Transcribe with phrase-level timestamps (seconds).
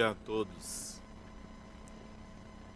[0.00, 0.98] dia a todos.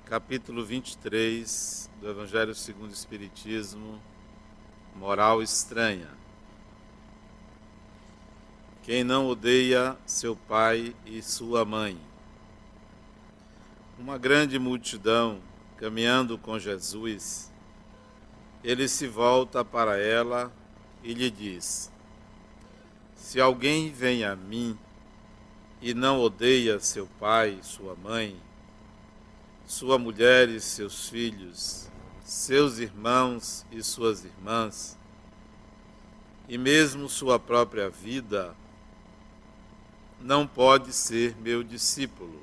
[0.05, 3.98] Capítulo 23 do Evangelho segundo o Espiritismo,
[4.95, 6.11] Moral Estranha.
[8.83, 11.98] Quem não odeia seu pai e sua mãe.
[13.98, 15.41] Uma grande multidão
[15.79, 17.51] caminhando com Jesus,
[18.62, 20.52] ele se volta para ela
[21.02, 21.91] e lhe diz:
[23.16, 24.79] Se alguém vem a mim
[25.84, 28.41] e não odeia seu pai, sua mãe,
[29.66, 31.91] sua mulher e seus filhos,
[32.24, 34.97] seus irmãos e suas irmãs,
[36.48, 38.57] e mesmo sua própria vida,
[40.19, 42.43] não pode ser meu discípulo.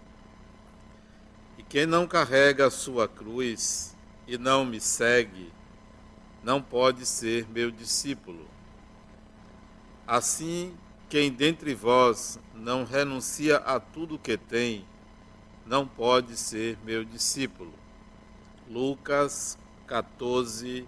[1.58, 3.98] E quem não carrega a sua cruz
[4.28, 5.52] e não me segue,
[6.44, 8.47] não pode ser meu discípulo.
[10.06, 10.78] Assim,
[11.12, 14.86] quem dentre vós não renuncia a tudo que tem,
[15.66, 17.73] não pode ser meu discípulo.
[18.70, 20.88] Lucas 14,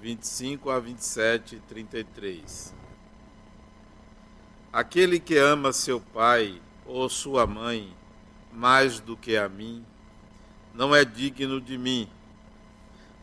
[0.00, 2.74] 25 a 27 e 33.
[4.72, 7.94] Aquele que ama seu pai ou sua mãe
[8.50, 9.84] mais do que a mim,
[10.72, 12.08] não é digno de mim.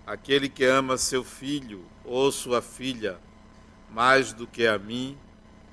[0.05, 3.17] Aquele que ama seu filho ou sua filha
[3.89, 5.17] mais do que a mim,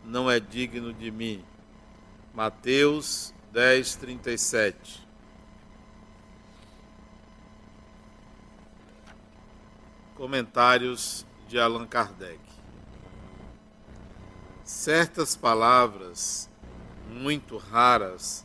[0.07, 1.45] não é digno de mim.
[2.33, 5.07] Mateus 10, 37.
[10.15, 12.41] Comentários de Allan Kardec.
[14.65, 16.49] Certas palavras,
[17.09, 18.45] muito raras,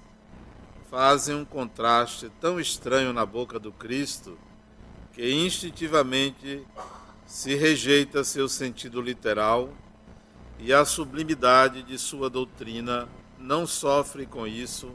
[0.89, 4.37] fazem um contraste tão estranho na boca do Cristo
[5.13, 6.65] que instintivamente
[7.25, 9.73] se rejeita seu sentido literal
[10.61, 13.09] e a sublimidade de sua doutrina
[13.39, 14.93] não sofre com isso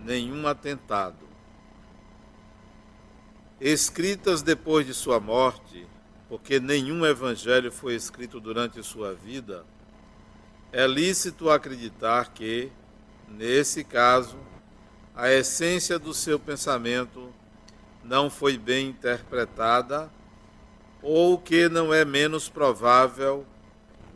[0.00, 1.26] nenhum atentado.
[3.60, 5.86] Escritas depois de sua morte,
[6.28, 9.66] porque nenhum evangelho foi escrito durante sua vida,
[10.72, 12.70] é lícito acreditar que,
[13.28, 14.38] nesse caso,
[15.16, 17.32] a essência do seu pensamento
[18.04, 20.08] não foi bem interpretada,
[21.02, 23.44] ou que não é menos provável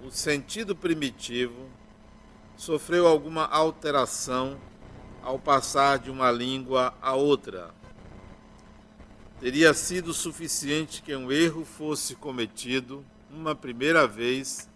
[0.06, 1.69] o sentido primitivo
[2.56, 4.56] sofreu alguma alteração
[5.21, 7.75] ao passar de uma língua a outra.
[9.41, 14.69] Teria sido suficiente que um erro fosse cometido uma primeira vez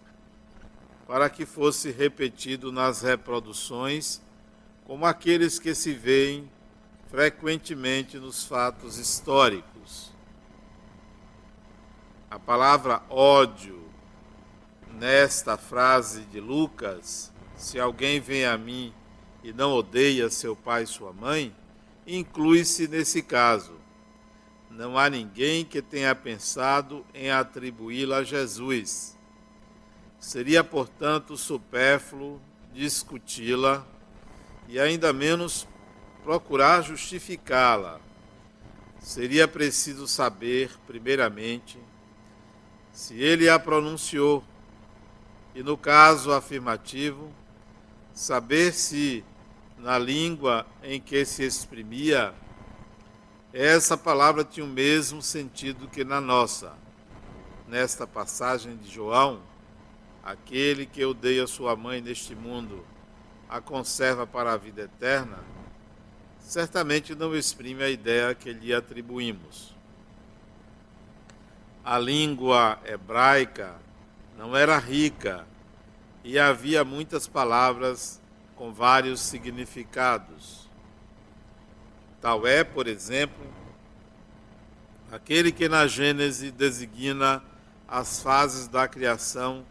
[1.07, 4.21] para que fosse repetido nas reproduções,
[4.85, 6.51] como aqueles que se veem
[7.09, 10.11] frequentemente nos fatos históricos.
[12.29, 13.80] A palavra ódio
[15.01, 18.93] nesta frase de Lucas, se alguém vem a mim
[19.43, 21.57] e não odeia seu pai e sua mãe,
[22.07, 23.73] inclui-se nesse caso.
[24.71, 29.17] Não há ninguém que tenha pensado em atribuí-la a Jesus.
[30.19, 32.39] Seria, portanto, supérfluo
[32.75, 33.87] discuti-la
[34.69, 35.67] e ainda menos
[36.23, 37.99] procurar justificá-la.
[39.01, 41.79] Seria preciso saber, primeiramente,
[42.93, 44.45] se ele a pronunciou
[45.55, 47.33] e no caso afirmativo,
[48.15, 49.25] saber se
[49.79, 52.35] na língua em que se exprimia
[53.53, 56.73] essa palavra tinha o mesmo sentido que na nossa.
[57.67, 59.41] Nesta passagem de João,
[60.23, 62.85] aquele que odeia sua mãe neste mundo
[63.49, 65.39] a conserva para a vida eterna,
[66.39, 69.75] certamente não exprime a ideia que lhe atribuímos.
[71.85, 73.75] A língua hebraica
[74.41, 75.47] não era rica
[76.25, 78.19] e havia muitas palavras
[78.57, 80.67] com vários significados.
[82.23, 83.45] Tal é, por exemplo,
[85.13, 87.43] aquele que na Gênese designa
[87.87, 89.63] as fases da criação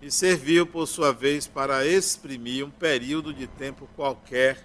[0.00, 4.64] e serviu, por sua vez, para exprimir um período de tempo qualquer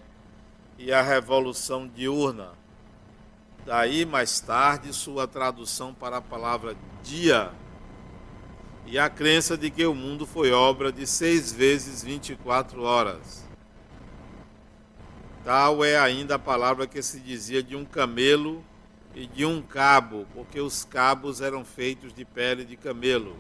[0.78, 2.52] e a revolução diurna.
[3.66, 7.52] Daí, mais tarde, sua tradução para a palavra dia
[8.86, 13.44] e a crença de que o mundo foi obra de seis vezes 24 horas.
[15.44, 18.64] Tal é ainda a palavra que se dizia de um camelo
[19.16, 23.36] e de um cabo, porque os cabos eram feitos de pele de camelo,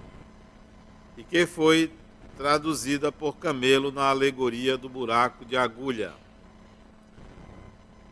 [1.17, 1.91] e que foi
[2.37, 6.13] traduzida por camelo na alegoria do buraco de agulha.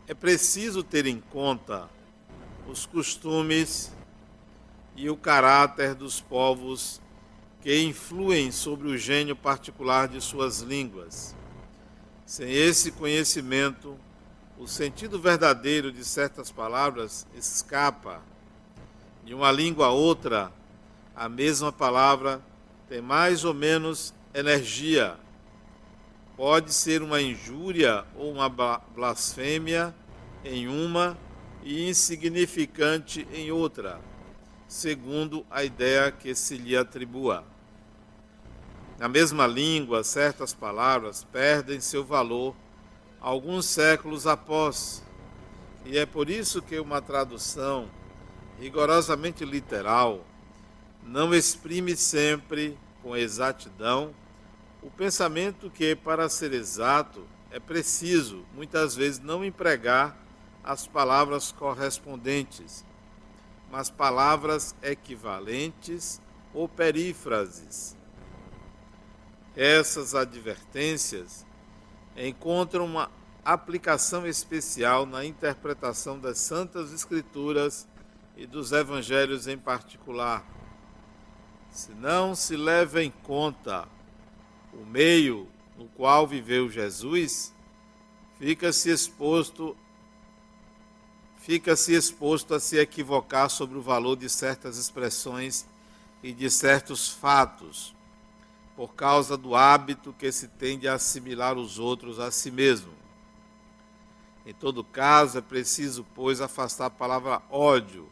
[0.06, 1.88] É preciso ter em conta
[2.68, 3.92] os costumes
[4.96, 7.00] e o caráter dos povos
[7.62, 11.34] que influem sobre o gênio particular de suas línguas.
[12.26, 13.96] Sem esse conhecimento,
[14.58, 18.20] o sentido verdadeiro de certas palavras escapa.
[19.24, 20.52] De uma língua a outra,
[21.14, 22.42] a mesma palavra
[22.88, 25.16] tem mais ou menos energia.
[26.36, 29.94] Pode ser uma injúria ou uma blasfêmia
[30.44, 31.16] em uma
[31.62, 34.00] e insignificante em outra,
[34.66, 37.51] segundo a ideia que se lhe atribua.
[39.02, 42.54] Na mesma língua, certas palavras perdem seu valor
[43.20, 45.02] alguns séculos após,
[45.84, 47.90] e é por isso que uma tradução
[48.60, 50.24] rigorosamente literal
[51.02, 54.14] não exprime sempre com exatidão
[54.80, 60.16] o pensamento que, para ser exato, é preciso, muitas vezes, não empregar
[60.62, 62.84] as palavras correspondentes,
[63.68, 66.20] mas palavras equivalentes
[66.54, 68.00] ou perífrases.
[69.56, 71.44] Essas advertências
[72.16, 73.10] encontram uma
[73.44, 77.86] aplicação especial na interpretação das Santas Escrituras
[78.36, 80.44] e dos Evangelhos em particular.
[81.70, 83.86] Se não se leva em conta
[84.72, 87.52] o meio no qual viveu Jesus,
[88.38, 89.76] fica-se exposto
[91.40, 95.66] fica-se exposto a se equivocar sobre o valor de certas expressões
[96.22, 97.92] e de certos fatos,
[98.76, 102.92] por causa do hábito que se tem de assimilar os outros a si mesmo.
[104.44, 108.08] Em todo caso, é preciso, pois, afastar a palavra ódio,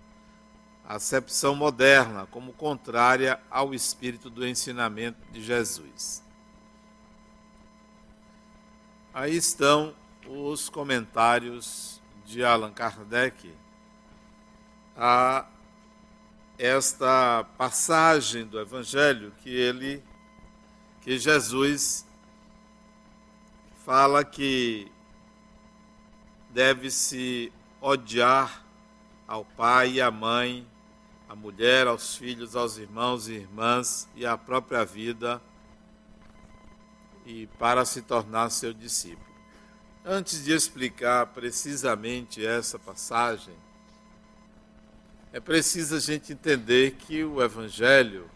[0.86, 6.22] a acepção moderna, como contrária ao espírito do ensinamento de Jesus.
[9.12, 9.94] Aí estão
[10.28, 13.52] os comentários de Allan Kardec
[14.96, 15.46] a
[16.56, 20.04] esta passagem do Evangelho que ele,
[21.00, 22.04] que Jesus
[23.84, 24.90] fala que
[26.50, 28.64] deve-se odiar
[29.26, 30.66] ao pai e à mãe,
[31.28, 35.40] à mulher, aos filhos, aos irmãos e irmãs e à própria vida,
[37.24, 39.30] e para se tornar seu discípulo.
[40.04, 43.54] Antes de explicar precisamente essa passagem,
[45.32, 48.28] é preciso a gente entender que o Evangelho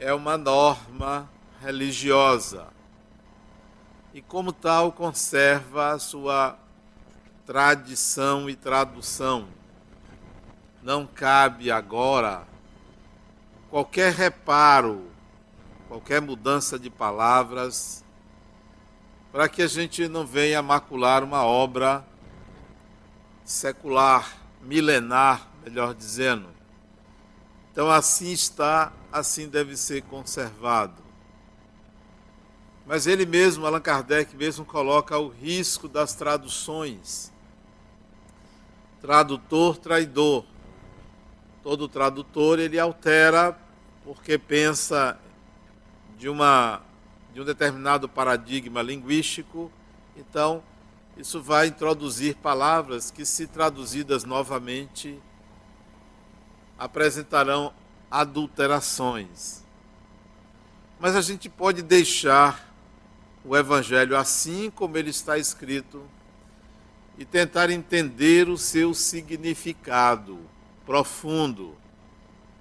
[0.00, 1.28] é uma norma
[1.60, 2.68] religiosa
[4.14, 6.58] e, como tal, conserva a sua
[7.44, 9.46] tradição e tradução.
[10.82, 12.48] Não cabe agora
[13.68, 15.04] qualquer reparo,
[15.86, 18.02] qualquer mudança de palavras
[19.30, 22.02] para que a gente não venha macular uma obra
[23.44, 24.32] secular,
[24.62, 26.59] milenar, melhor dizendo.
[27.72, 31.00] Então, assim está, assim deve ser conservado.
[32.86, 37.32] Mas ele mesmo, Allan Kardec, mesmo coloca o risco das traduções.
[39.00, 40.44] Tradutor, traidor.
[41.62, 43.56] Todo tradutor ele altera
[44.04, 45.18] porque pensa
[46.18, 46.82] de uma
[47.32, 49.70] de um determinado paradigma linguístico.
[50.16, 50.62] Então,
[51.16, 55.20] isso vai introduzir palavras que, se traduzidas novamente,
[56.80, 57.74] apresentarão
[58.10, 59.62] adulterações.
[60.98, 62.74] Mas a gente pode deixar
[63.44, 66.02] o Evangelho assim como ele está escrito
[67.18, 70.38] e tentar entender o seu significado
[70.86, 71.76] profundo.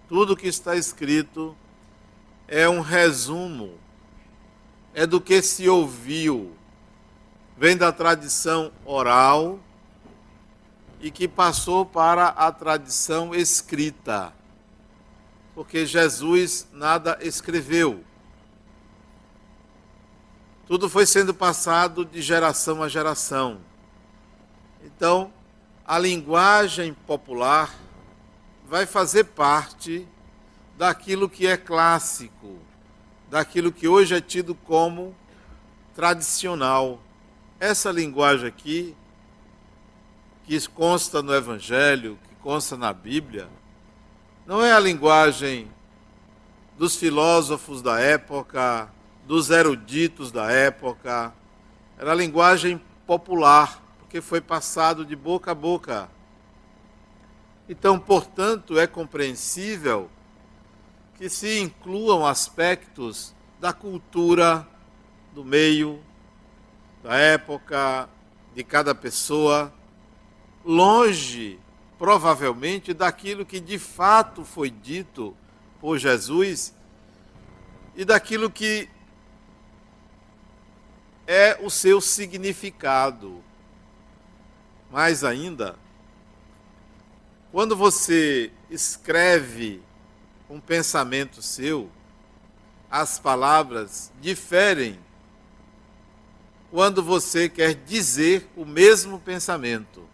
[0.10, 1.56] Tudo que está escrito
[2.46, 3.78] é um resumo
[4.94, 6.54] é do que se ouviu.
[7.58, 9.60] Vem da tradição oral
[11.00, 14.34] e que passou para a tradição escrita.
[15.56, 18.04] Porque Jesus nada escreveu.
[20.68, 23.60] Tudo foi sendo passado de geração a geração.
[24.84, 25.34] Então,
[25.86, 27.74] a linguagem popular
[28.68, 30.08] vai fazer parte
[30.78, 32.60] daquilo que é clássico
[33.30, 35.16] daquilo que hoje é tido como
[35.96, 37.00] tradicional.
[37.60, 38.96] Essa linguagem aqui,
[40.50, 43.48] que consta no Evangelho, que consta na Bíblia,
[44.48, 45.70] não é a linguagem
[46.76, 48.92] dos filósofos da época,
[49.28, 51.32] dos eruditos da época,
[52.00, 56.10] era a linguagem popular, porque foi passado de boca a boca.
[57.70, 60.10] Então, portanto, é compreensível
[61.16, 64.68] que se incluam aspectos da cultura,
[65.32, 66.02] do meio,
[67.04, 68.10] da época,
[68.56, 69.72] de cada pessoa,
[70.70, 71.60] longe,
[71.98, 75.36] provavelmente, daquilo que de fato foi dito
[75.82, 76.72] por Jesus
[77.96, 78.88] e daquilo que
[81.26, 83.44] é o seu significado.
[84.92, 85.76] Mais ainda,
[87.52, 89.82] quando você escreve
[90.48, 91.90] um pensamento seu,
[92.92, 95.00] as palavras diferem
[96.70, 100.08] quando você quer dizer o mesmo pensamento.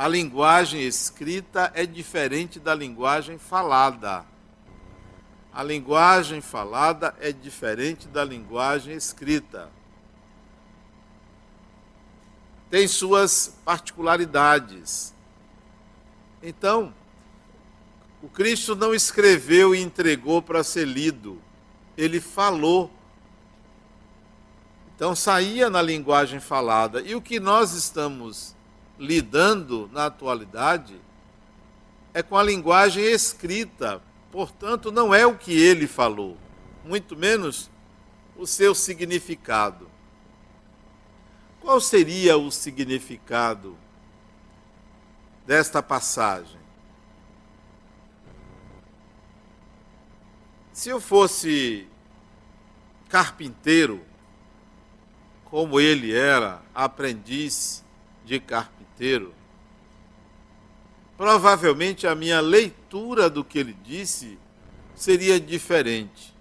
[0.00, 4.24] A linguagem escrita é diferente da linguagem falada.
[5.52, 9.68] A linguagem falada é diferente da linguagem escrita.
[12.70, 15.12] Tem suas particularidades.
[16.42, 16.94] Então,
[18.22, 21.38] o Cristo não escreveu e entregou para ser lido
[22.00, 22.90] ele falou.
[24.96, 27.02] Então saía na linguagem falada.
[27.02, 28.56] E o que nós estamos
[29.00, 31.00] lidando na atualidade
[32.12, 34.02] é com a linguagem escrita.
[34.30, 36.36] Portanto, não é o que ele falou,
[36.84, 37.70] muito menos
[38.36, 39.90] o seu significado.
[41.60, 43.76] Qual seria o significado
[45.46, 46.60] desta passagem?
[50.72, 51.88] Se eu fosse
[53.08, 54.00] carpinteiro,
[55.44, 57.84] como ele era aprendiz
[58.24, 59.34] de carpinteiro,
[61.16, 64.38] provavelmente a minha leitura do que ele disse
[64.94, 66.34] seria diferente.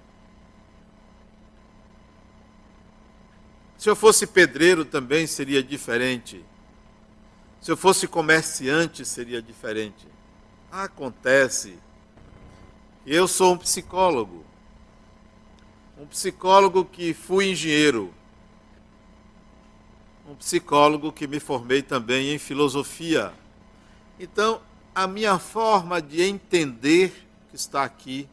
[3.78, 6.44] Se eu fosse pedreiro também seria diferente.
[7.62, 10.06] Se eu fosse comerciante seria diferente.
[10.72, 11.78] Acontece
[13.06, 14.46] eu sou um psicólogo.
[15.98, 18.14] Um psicólogo que fui engenheiro.
[20.30, 23.34] Um psicólogo que me formei também em filosofia.
[24.20, 24.62] Então,
[24.94, 28.30] a minha forma de entender que está aqui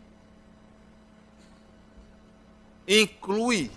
[2.87, 3.71] inclui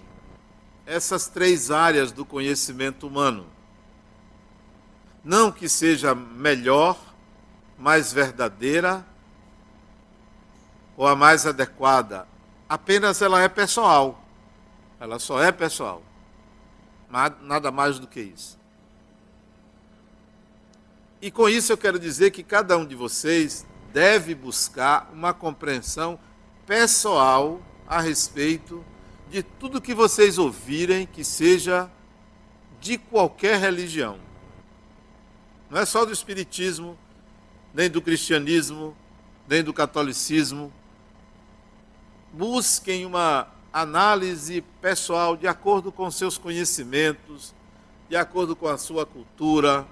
[0.85, 3.47] essas três áreas do conhecimento humano.
[5.23, 6.99] Não que seja melhor,
[7.77, 9.05] mais verdadeira
[10.97, 12.27] ou a mais adequada,
[12.67, 14.21] apenas ela é pessoal.
[14.99, 16.03] Ela só é pessoal.
[17.09, 18.59] Nada mais do que isso.
[21.21, 26.19] E com isso eu quero dizer que cada um de vocês deve buscar uma compreensão
[26.65, 28.85] pessoal a respeito
[29.29, 31.89] de tudo que vocês ouvirem que seja
[32.79, 34.19] de qualquer religião.
[35.69, 36.97] Não é só do espiritismo,
[37.73, 38.95] nem do cristianismo,
[39.47, 40.71] nem do catolicismo,
[42.31, 47.53] busquem uma análise pessoal de acordo com seus conhecimentos,
[48.09, 49.87] de acordo com a sua cultura,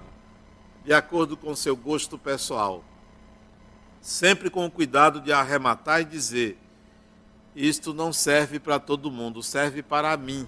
[0.84, 2.82] de acordo com seu gosto pessoal.
[4.00, 6.58] Sempre com o cuidado de arrematar e dizer:
[7.54, 10.46] isto não serve para todo mundo, serve para mim.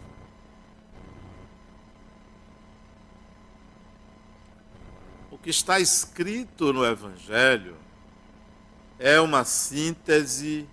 [5.31, 7.77] O que está escrito no Evangelho
[8.99, 10.69] é uma síntese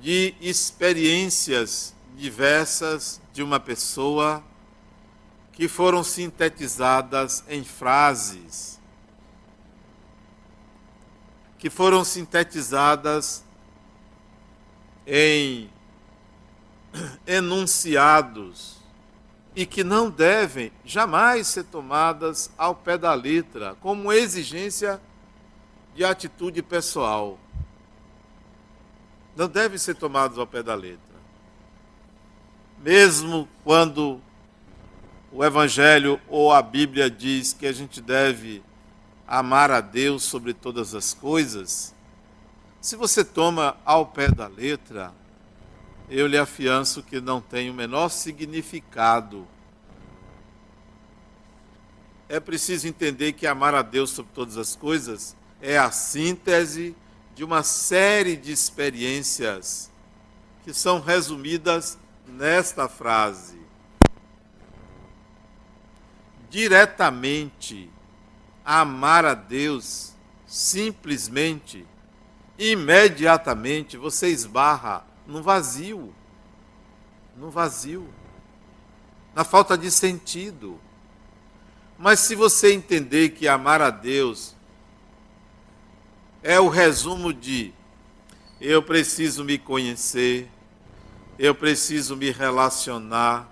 [0.00, 4.42] de experiências diversas de uma pessoa
[5.52, 8.78] que foram sintetizadas em frases,
[11.58, 13.44] que foram sintetizadas
[15.06, 15.68] em
[17.26, 18.78] enunciados
[19.56, 25.00] e que não devem jamais ser tomadas ao pé da letra como exigência
[25.96, 27.36] de atitude pessoal
[29.38, 30.98] não devem ser tomados ao pé da letra.
[32.82, 34.20] Mesmo quando
[35.30, 38.64] o Evangelho ou a Bíblia diz que a gente deve
[39.28, 41.94] amar a Deus sobre todas as coisas,
[42.80, 45.14] se você toma ao pé da letra,
[46.10, 49.46] eu lhe afianço que não tem o menor significado.
[52.28, 56.96] É preciso entender que amar a Deus sobre todas as coisas é a síntese
[57.38, 59.92] de uma série de experiências
[60.64, 63.60] que são resumidas nesta frase.
[66.50, 67.88] Diretamente
[68.64, 70.14] amar a Deus,
[70.48, 71.86] simplesmente,
[72.58, 76.12] imediatamente, você esbarra no vazio.
[77.36, 78.12] No vazio.
[79.32, 80.76] Na falta de sentido.
[81.96, 84.57] Mas se você entender que amar a Deus
[86.42, 87.72] é o resumo de
[88.60, 90.48] eu preciso me conhecer,
[91.38, 93.48] eu preciso me relacionar,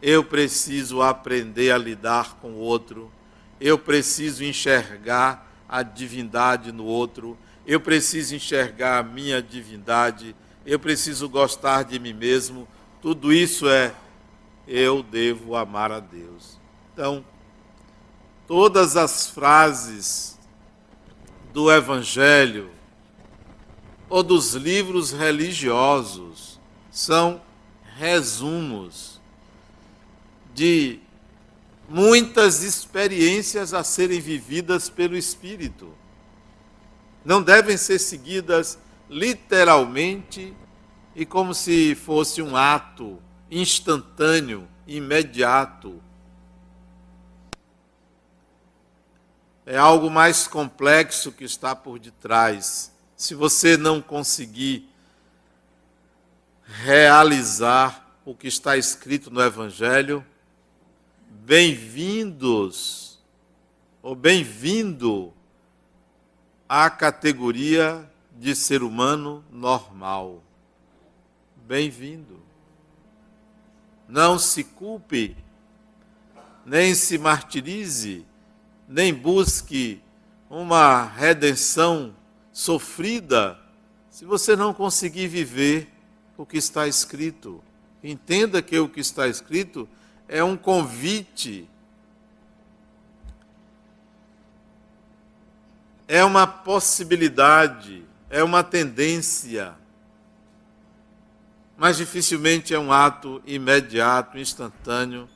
[0.00, 3.10] eu preciso aprender a lidar com o outro,
[3.60, 11.28] eu preciso enxergar a divindade no outro, eu preciso enxergar a minha divindade, eu preciso
[11.28, 12.68] gostar de mim mesmo.
[13.00, 13.94] Tudo isso é
[14.66, 16.58] eu devo amar a Deus.
[16.92, 17.24] Então,
[18.46, 20.33] todas as frases
[21.54, 22.68] do Evangelho
[24.10, 27.40] ou dos livros religiosos são
[27.96, 29.20] resumos
[30.52, 30.98] de
[31.88, 35.94] muitas experiências a serem vividas pelo Espírito.
[37.24, 38.76] Não devem ser seguidas
[39.08, 40.52] literalmente
[41.14, 46.02] e como se fosse um ato instantâneo, imediato.
[49.66, 52.92] É algo mais complexo que está por detrás.
[53.16, 54.86] Se você não conseguir
[56.66, 60.24] realizar o que está escrito no Evangelho,
[61.30, 63.18] bem-vindos,
[64.02, 65.32] ou bem-vindo
[66.68, 70.42] à categoria de ser humano normal.
[71.66, 72.42] Bem-vindo.
[74.06, 75.34] Não se culpe,
[76.66, 78.26] nem se martirize,
[78.88, 80.00] nem busque
[80.48, 82.14] uma redenção
[82.52, 83.58] sofrida
[84.10, 85.90] se você não conseguir viver
[86.36, 87.62] o que está escrito.
[88.02, 89.88] Entenda que o que está escrito
[90.28, 91.68] é um convite,
[96.06, 99.74] é uma possibilidade, é uma tendência,
[101.76, 105.28] mas dificilmente é um ato imediato, instantâneo.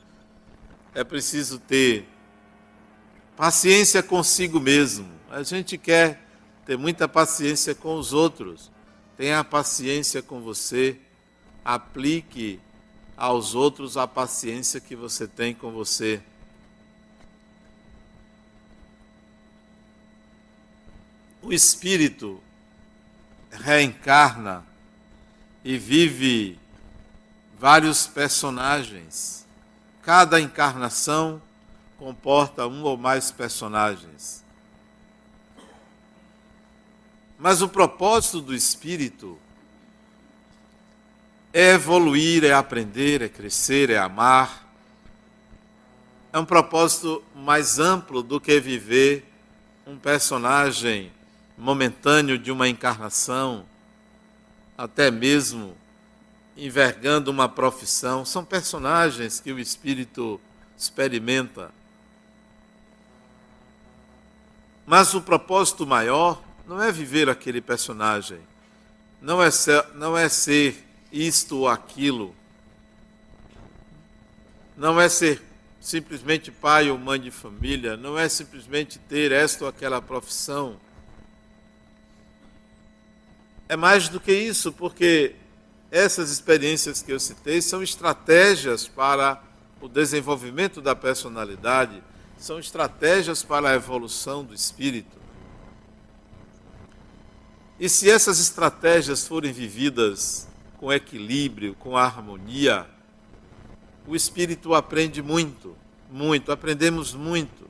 [0.93, 2.07] É preciso ter
[3.39, 5.09] paciência consigo mesmo.
[5.31, 6.21] A gente quer
[6.65, 8.69] ter muita paciência com os outros.
[9.15, 10.99] Tenha paciência com você.
[11.63, 12.59] Aplique
[13.15, 16.21] aos outros a paciência que você tem com você.
[21.41, 22.43] O espírito
[23.51, 24.65] reencarna
[25.63, 26.59] e vive
[27.57, 29.45] vários personagens.
[30.01, 31.41] Cada encarnação
[31.99, 34.41] comporta um ou mais personagens.
[37.37, 39.37] Mas o propósito do espírito
[41.53, 44.65] é evoluir, é aprender, é crescer, é amar.
[46.31, 49.25] É um propósito mais amplo do que viver
[49.85, 51.11] um personagem
[51.57, 53.65] momentâneo de uma encarnação,
[54.77, 55.75] até mesmo
[56.55, 58.23] envergando uma profissão.
[58.23, 60.39] São personagens que o espírito
[60.77, 61.77] experimenta.
[64.89, 68.39] Mas o propósito maior não é viver aquele personagem,
[69.21, 72.35] não é ser, não é ser isto ou aquilo.
[74.75, 75.43] Não é ser
[75.79, 80.75] simplesmente pai ou mãe de família, não é simplesmente ter esta ou aquela profissão.
[83.67, 85.35] É mais do que isso, porque
[85.91, 89.39] essas experiências que eu citei são estratégias para
[89.79, 92.01] o desenvolvimento da personalidade,
[92.39, 95.17] são estratégias para a evolução do espírito.
[97.77, 100.47] E se essas estratégias forem vividas
[100.77, 102.87] com equilíbrio, com harmonia,
[104.07, 105.75] o espírito aprende muito,
[106.09, 107.69] muito, aprendemos muito.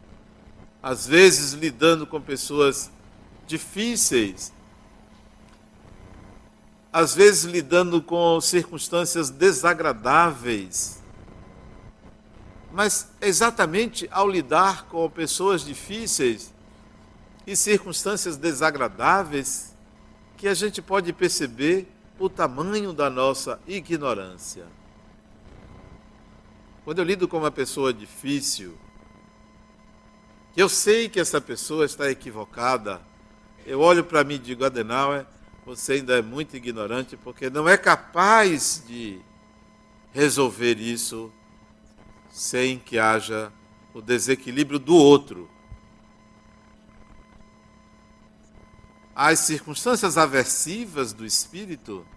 [0.82, 2.90] Às vezes lidando com pessoas
[3.46, 4.54] difíceis,
[6.94, 10.99] às vezes lidando com circunstâncias desagradáveis.
[12.72, 16.54] Mas exatamente ao lidar com pessoas difíceis
[17.46, 19.76] e circunstâncias desagradáveis
[20.38, 21.88] que a gente pode perceber
[22.20, 24.66] o tamanho da nossa ignorância.
[26.86, 28.78] Quando eu lido com uma pessoa difícil,
[30.54, 33.02] que eu sei que essa pessoa está equivocada,
[33.66, 35.26] eu olho para mim e digo, Adenauer,
[35.66, 39.20] você ainda é muito ignorante porque não é capaz de
[40.12, 41.32] resolver isso
[42.30, 43.52] sem que haja
[43.94, 45.50] o desequilíbrio do outro.
[49.22, 52.08] as circunstâncias aversivas do espírito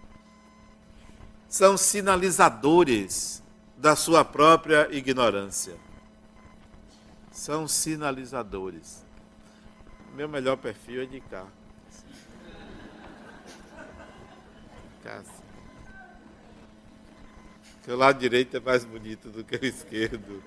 [1.49, 3.43] são sinalizadores
[3.77, 5.75] da sua própria ignorância.
[7.29, 9.03] São sinalizadores.
[10.15, 11.45] Meu melhor perfil é de cá.
[17.83, 20.41] Seu lado direito é mais bonito do que o esquerdo.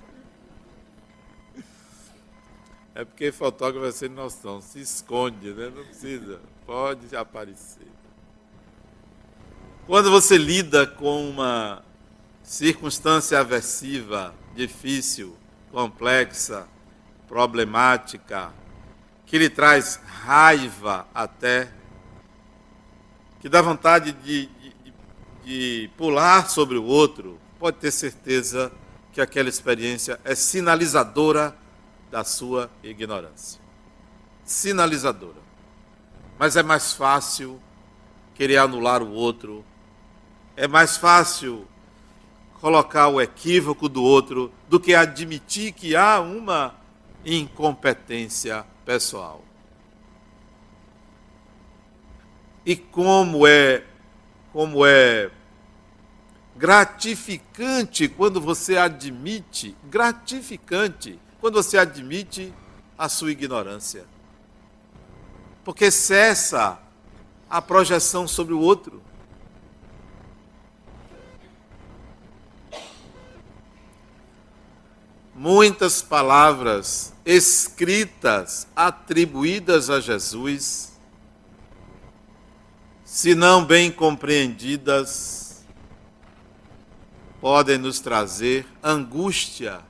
[2.95, 5.69] É porque fotógrafo é sem noção, se esconde, né?
[5.69, 7.87] Não precisa, pode aparecer.
[9.87, 11.85] Quando você lida com uma
[12.43, 15.37] circunstância aversiva, difícil,
[15.71, 16.67] complexa,
[17.29, 18.51] problemática,
[19.27, 21.71] que lhe traz raiva até,
[23.41, 24.76] que dá vontade de, de,
[25.47, 28.73] de pular sobre o outro, pode ter certeza
[29.13, 31.57] que aquela experiência é sinalizadora
[32.11, 33.61] da sua ignorância.
[34.45, 35.39] Sinalizadora.
[36.37, 37.61] Mas é mais fácil
[38.35, 39.65] querer anular o outro,
[40.57, 41.65] é mais fácil
[42.61, 46.75] colocar o equívoco do outro do que admitir que há uma
[47.25, 49.45] incompetência pessoal.
[52.65, 53.85] E como é
[54.57, 55.31] como é
[56.57, 62.53] gratificante quando você admite, gratificante quando você admite
[62.97, 64.05] a sua ignorância.
[65.63, 66.81] Porque cessa
[67.49, 69.03] a projeção sobre o outro.
[75.35, 80.93] Muitas palavras escritas atribuídas a Jesus,
[83.05, 85.46] se não bem compreendidas,
[87.41, 89.81] podem nos trazer angústia,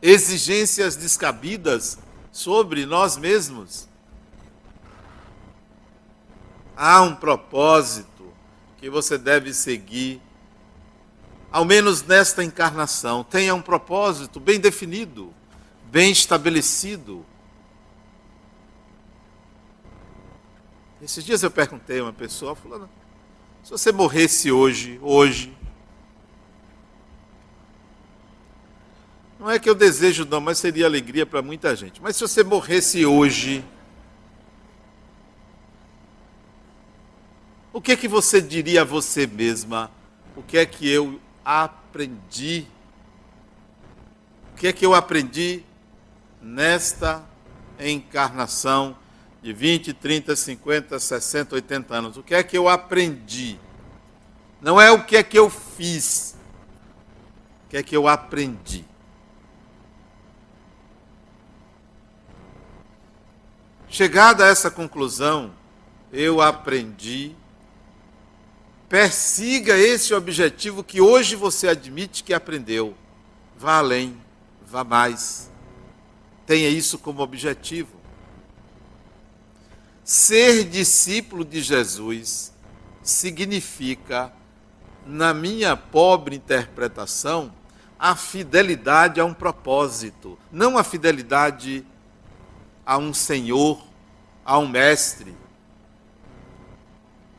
[0.00, 1.98] exigências descabidas
[2.32, 3.88] sobre nós mesmos.
[6.76, 8.32] Há um propósito
[8.78, 10.20] que você deve seguir,
[11.50, 13.22] ao menos nesta encarnação.
[13.22, 15.32] Tenha um propósito bem definido,
[15.90, 17.24] bem estabelecido.
[21.00, 22.88] Esses dias eu perguntei a uma pessoa, falando,
[23.62, 25.56] se você morresse hoje, hoje,
[29.38, 32.00] não é que eu desejo não, mas seria alegria para muita gente.
[32.02, 33.64] Mas se você morresse hoje,
[37.74, 39.90] O que é que você diria a você mesma?
[40.36, 42.68] O que é que eu aprendi?
[44.52, 45.64] O que é que eu aprendi
[46.40, 47.20] nesta
[47.80, 48.96] encarnação
[49.42, 52.16] de 20, 30, 50, 60, 80 anos?
[52.16, 53.58] O que é que eu aprendi?
[54.60, 56.36] Não é o que é que eu fiz.
[57.66, 58.84] O que é que eu aprendi?
[63.94, 65.52] Chegada a essa conclusão,
[66.12, 67.32] eu aprendi
[68.88, 72.92] Persiga esse objetivo que hoje você admite que aprendeu.
[73.56, 74.20] Vá além,
[74.66, 75.48] vá mais.
[76.44, 77.92] Tenha isso como objetivo.
[80.02, 82.52] Ser discípulo de Jesus
[83.00, 84.32] significa,
[85.06, 87.52] na minha pobre interpretação,
[87.96, 91.86] a fidelidade a um propósito, não a fidelidade
[92.86, 93.82] a um senhor,
[94.44, 95.34] a um mestre,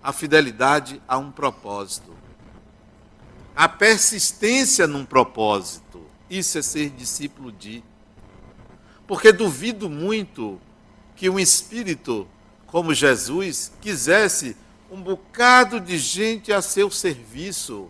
[0.02, 2.16] a fidelidade a um propósito.
[3.56, 6.04] A persistência num propósito.
[6.30, 7.84] Isso é ser discípulo de.
[9.08, 10.60] Porque duvido muito
[11.16, 12.28] que um espírito
[12.68, 14.58] como Jesus quisesse
[14.92, 17.90] um bocado de gente a seu serviço.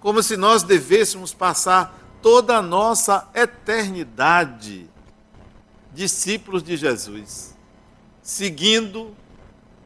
[0.00, 4.88] Como se nós devêssemos passar toda a nossa eternidade
[5.96, 7.54] discípulos de Jesus,
[8.22, 9.16] seguindo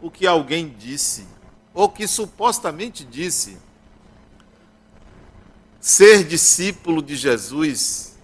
[0.03, 1.25] o que alguém disse,
[1.73, 3.57] ou que supostamente disse.
[5.81, 8.15] Ser discípulo de Jesus,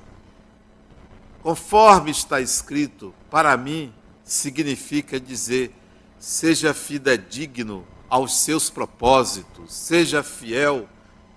[1.42, 3.94] conforme está escrito, para mim
[4.25, 5.72] significa dizer:
[6.18, 10.88] seja fidedigno aos seus propósitos, seja fiel,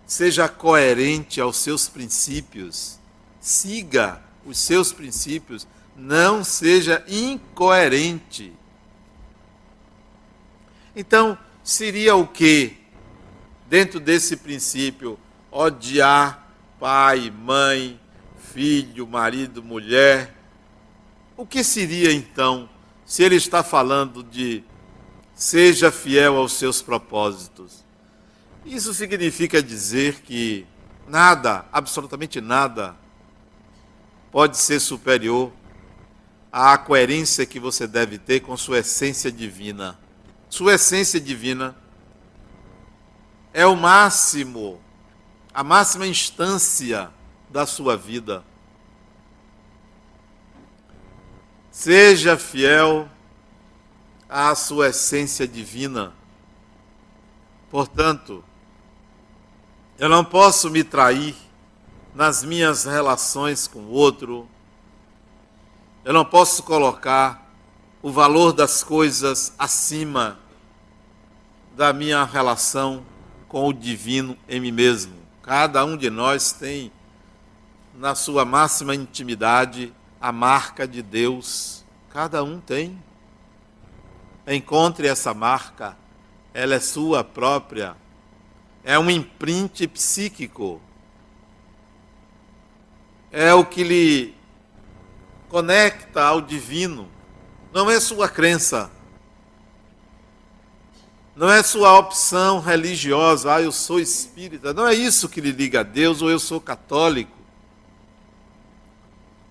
[0.06, 3.00] seja coerente aos seus princípios,
[3.40, 5.68] siga os seus princípios,
[6.00, 8.54] não seja incoerente.
[10.96, 12.78] Então, seria o que,
[13.68, 15.20] dentro desse princípio,
[15.52, 16.48] odiar
[16.80, 18.00] pai, mãe,
[18.38, 20.36] filho, marido, mulher?
[21.36, 22.70] O que seria então,
[23.06, 24.64] se ele está falando de
[25.36, 27.84] seja fiel aos seus propósitos?
[28.66, 30.66] Isso significa dizer que
[31.08, 32.96] nada, absolutamente nada,
[34.32, 35.52] pode ser superior
[36.52, 39.98] à coerência que você deve ter com sua essência divina
[40.50, 41.76] sua essência divina,
[43.54, 44.82] é o máximo,
[45.54, 47.12] a máxima instância
[47.50, 48.44] da sua vida.
[51.70, 53.08] Seja fiel
[54.28, 56.14] à sua essência divina.
[57.70, 58.44] Portanto,
[60.00, 61.36] eu não posso me trair
[62.16, 64.50] nas minhas relações com o outro.
[66.06, 67.52] Eu não posso colocar
[68.02, 70.40] o valor das coisas acima
[71.76, 73.06] da minha relação
[73.50, 75.14] com o divino em mim mesmo.
[75.44, 76.90] Cada um de nós tem,
[77.94, 81.84] na sua máxima intimidade, a marca de Deus.
[82.10, 82.98] Cada um tem.
[84.48, 85.98] Encontre essa marca,
[86.54, 87.96] ela é sua própria.
[88.86, 90.82] É um imprint psíquico.
[93.32, 94.39] é o que lhe
[95.50, 97.10] conecta ao divino,
[97.74, 98.90] não é sua crença,
[101.36, 105.80] não é sua opção religiosa, ah, eu sou espírita, não é isso que lhe liga
[105.80, 107.32] a Deus ou eu sou católico.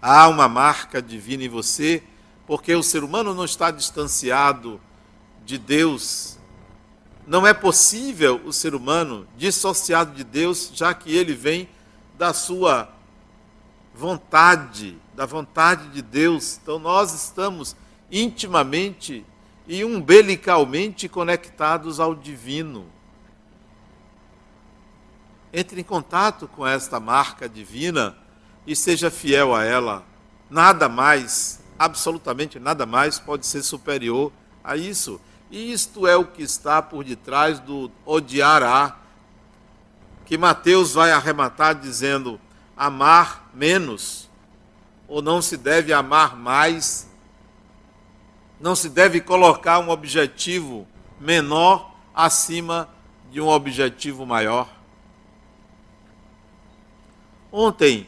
[0.01, 2.03] Há uma marca divina em você,
[2.47, 4.81] porque o ser humano não está distanciado
[5.45, 6.39] de Deus.
[7.27, 11.69] Não é possível o ser humano dissociado de Deus, já que ele vem
[12.17, 12.89] da sua
[13.95, 16.61] vontade, da vontade de Deus.
[16.63, 17.75] Então nós estamos
[18.09, 19.27] intimamente
[19.67, 22.87] e umbilicalmente conectados ao divino.
[25.53, 28.17] Entre em contato com esta marca divina
[28.65, 30.05] e seja fiel a ela.
[30.49, 34.31] Nada mais, absolutamente nada mais, pode ser superior
[34.63, 35.21] a isso.
[35.51, 38.97] E isto é o que está por detrás do odiará,
[40.25, 42.39] que Mateus vai arrematar dizendo
[42.77, 44.28] amar menos,
[45.09, 47.09] ou não se deve amar mais,
[48.61, 50.87] não se deve colocar um objetivo
[51.19, 52.89] menor acima
[53.31, 54.69] de um objetivo maior.
[57.51, 58.07] Ontem,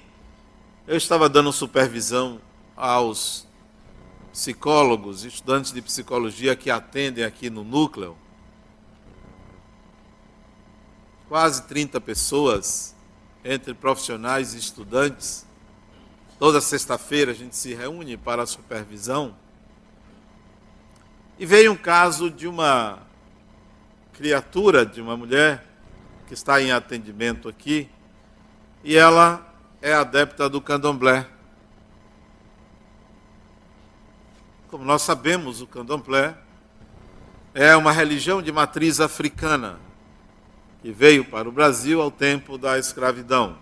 [0.87, 2.41] eu estava dando supervisão
[2.77, 3.47] aos
[4.33, 8.17] psicólogos, estudantes de psicologia que atendem aqui no núcleo.
[11.29, 12.95] Quase 30 pessoas,
[13.45, 15.47] entre profissionais e estudantes.
[16.41, 19.37] Toda sexta-feira a gente se reúne para a supervisão.
[21.39, 23.01] E veio um caso de uma
[24.15, 25.63] criatura, de uma mulher,
[26.27, 27.91] que está em atendimento aqui,
[28.83, 31.29] e ela é adepta do candomblé.
[34.69, 36.35] Como nós sabemos, o candomblé
[37.53, 39.79] é uma religião de matriz africana
[40.81, 43.59] que veio para o Brasil ao tempo da escravidão.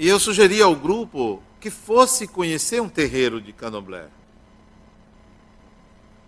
[0.00, 4.08] E eu sugeri ao grupo que fosse conhecer um terreiro de candomblé,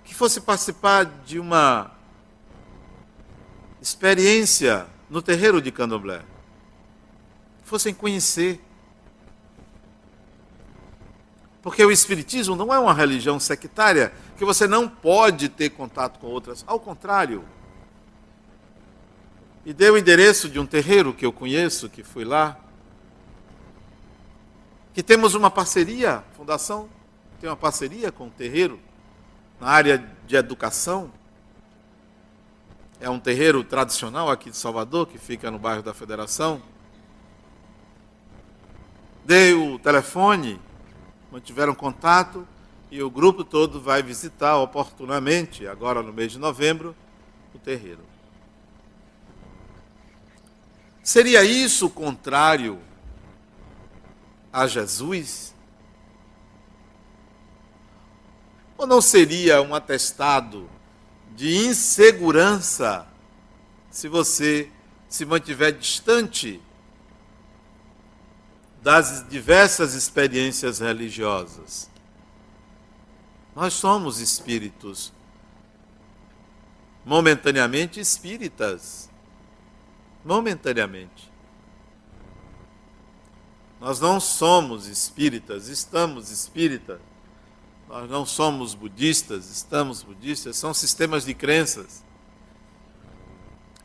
[0.05, 1.91] que fosse participar de uma
[3.81, 6.21] experiência no terreiro de candomblé.
[7.65, 8.61] Fossem conhecer.
[11.63, 16.27] Porque o Espiritismo não é uma religião sectária que você não pode ter contato com
[16.27, 16.63] outras.
[16.67, 17.43] Ao contrário.
[19.65, 22.59] E deu o endereço de um terreiro que eu conheço, que fui lá.
[24.95, 26.89] Que temos uma parceria, a fundação
[27.41, 28.79] tem uma parceria com o terreiro
[29.61, 31.11] na área de educação
[33.03, 36.63] é um terreiro tradicional aqui de Salvador, que fica no bairro da Federação.
[39.25, 40.61] Dei o telefone,
[41.29, 42.47] mantiveram contato
[42.93, 46.95] e o grupo todo vai visitar oportunamente, agora no mês de novembro,
[47.53, 48.05] o terreiro.
[51.03, 52.79] Seria isso contrário
[54.53, 55.55] a Jesus?
[58.77, 60.69] Ou não seria um atestado
[61.35, 63.07] de insegurança
[63.91, 64.71] se você
[65.09, 66.61] se mantiver distante
[68.83, 71.89] das diversas experiências religiosas.
[73.55, 75.13] Nós somos espíritos,
[77.05, 79.11] momentaneamente espíritas.
[80.25, 81.32] Momentaneamente.
[83.83, 86.99] Nós não somos espíritas, estamos espíritas
[87.93, 92.03] nós não somos budistas, estamos budistas, são sistemas de crenças.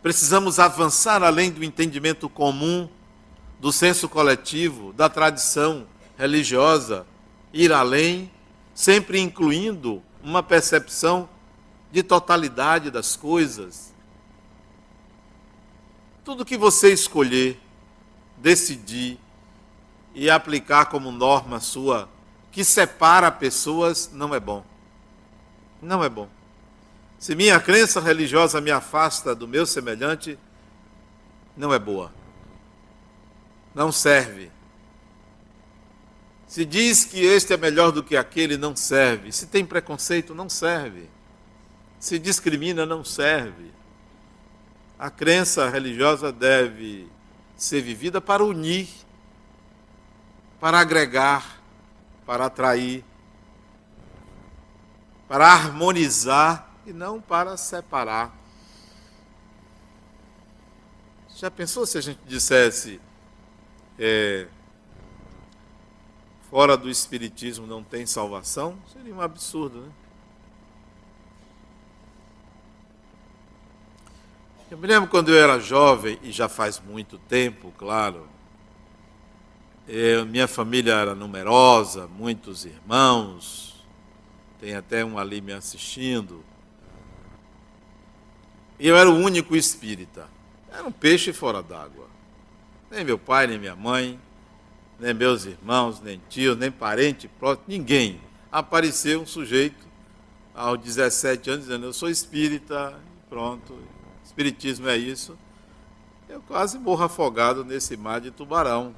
[0.01, 2.87] Precisamos avançar além do entendimento comum,
[3.59, 5.85] do senso coletivo, da tradição
[6.17, 7.05] religiosa,
[7.51, 8.31] ir além,
[8.73, 11.27] sempre incluindo uma percepção
[11.91, 13.93] de totalidade das coisas.
[16.23, 17.59] Tudo que você escolher,
[18.37, 19.19] decidir
[20.17, 22.09] e aplicar como norma sua
[22.51, 24.65] que separa pessoas não é bom.
[25.79, 26.27] Não é bom.
[27.19, 30.37] Se minha crença religiosa me afasta do meu semelhante,
[31.55, 32.11] não é boa.
[33.75, 34.49] Não serve.
[36.47, 39.31] Se diz que este é melhor do que aquele, não serve.
[39.31, 41.07] Se tem preconceito, não serve.
[41.99, 43.71] Se discrimina, não serve.
[44.97, 47.07] A crença religiosa deve
[47.55, 48.87] ser vivida para unir,
[50.59, 51.61] para agregar,
[52.25, 53.03] para atrair,
[55.27, 58.35] para harmonizar e não para separar.
[61.35, 62.99] Já pensou se a gente dissesse
[63.99, 64.47] é,
[66.49, 68.77] fora do Espiritismo não tem salvação?
[68.91, 69.91] Seria um absurdo, né?
[74.69, 78.27] Eu me lembro quando eu era jovem, e já faz muito tempo, claro,
[80.27, 83.85] minha família era numerosa, muitos irmãos,
[84.59, 86.43] tem até um ali me assistindo.
[88.79, 90.27] E eu era o único espírita.
[90.71, 92.07] Era um peixe fora d'água.
[92.91, 94.19] Nem meu pai, nem minha mãe,
[94.99, 98.19] nem meus irmãos, nem tio, nem parente próximo, ninguém.
[98.51, 99.87] Apareceu um sujeito
[100.53, 103.77] aos 17 anos dizendo: Eu sou espírita, pronto,
[104.23, 105.37] espiritismo é isso.
[106.27, 108.93] Eu quase morro afogado nesse mar de tubarão.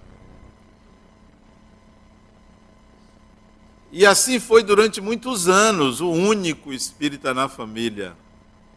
[3.92, 8.16] E assim foi durante muitos anos, o único espírita na família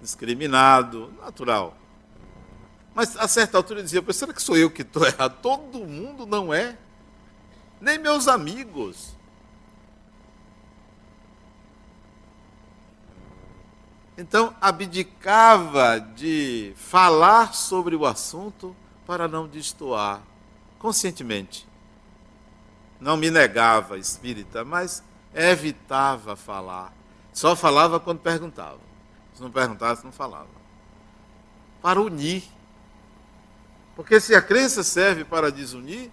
[0.01, 1.77] discriminado, natural.
[2.95, 5.41] Mas a certa altura eu dizia, será que sou eu que estou errado?
[5.41, 6.77] Todo mundo não é.
[7.81, 9.17] Nem meus amigos.
[14.17, 20.23] Então, abdicava de falar sobre o assunto para não destoar,
[20.79, 21.67] conscientemente.
[23.03, 25.03] Não me negava espírita, mas
[25.35, 26.95] evitava falar.
[27.33, 28.79] Só falava quando perguntava.
[29.35, 30.47] Se não perguntasse, não falava.
[31.83, 32.45] Para unir.
[33.97, 36.13] Porque se a crença serve para desunir,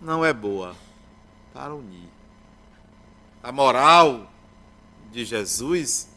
[0.00, 0.76] não é boa.
[1.52, 2.08] Para unir.
[3.42, 4.30] A moral
[5.10, 6.08] de Jesus,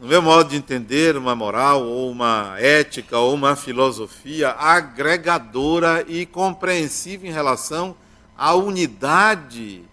[0.00, 6.24] no meu modo de entender, uma moral, ou uma ética, ou uma filosofia agregadora e
[6.24, 7.94] compreensiva em relação
[8.36, 9.84] à unidade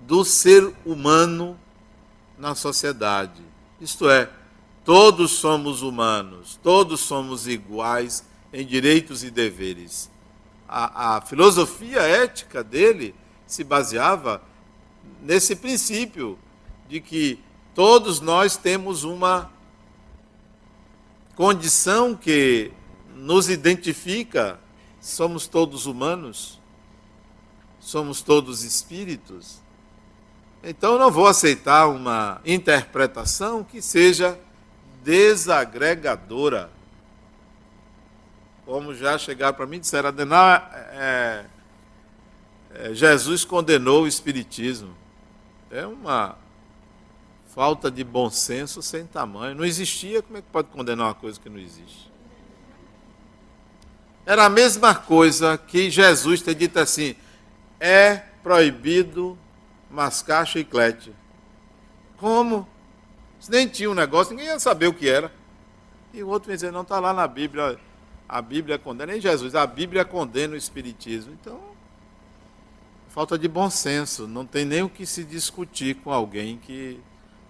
[0.00, 1.56] do ser humano
[2.36, 3.40] na sociedade.
[3.80, 4.28] Isto é,
[4.84, 10.10] todos somos humanos, todos somos iguais em direitos e deveres.
[10.68, 13.14] A, a filosofia ética dele
[13.46, 14.42] se baseava
[15.22, 16.36] nesse princípio
[16.88, 17.38] de que
[17.78, 19.52] todos nós temos uma
[21.36, 22.72] condição que
[23.14, 24.58] nos identifica,
[25.00, 26.60] somos todos humanos,
[27.78, 29.60] somos todos espíritos.
[30.60, 34.36] Então não vou aceitar uma interpretação que seja
[35.04, 36.72] desagregadora.
[38.66, 41.46] Como já chegaram para mim e disseram, Adenal, é,
[42.74, 44.96] é, Jesus condenou o Espiritismo.
[45.70, 46.36] É uma
[47.58, 49.56] falta de bom senso sem tamanho.
[49.56, 52.08] Não existia, como é que pode condenar uma coisa que não existe?
[54.24, 57.16] Era a mesma coisa que Jesus ter dito assim:
[57.80, 59.36] é proibido
[59.90, 61.12] mascar chiclete.
[62.18, 62.64] Como?
[63.40, 65.32] Se nem tinha um negócio, ninguém ia saber o que era.
[66.14, 67.76] E o outro ia dizer, não, está lá na Bíblia,
[68.28, 71.36] a Bíblia condena, nem Jesus, a Bíblia condena o Espiritismo.
[71.40, 71.60] Então,
[73.08, 77.00] falta de bom senso, não tem nem o que se discutir com alguém que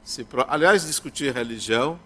[0.09, 0.27] se.
[0.49, 2.01] Aliás, discutir religião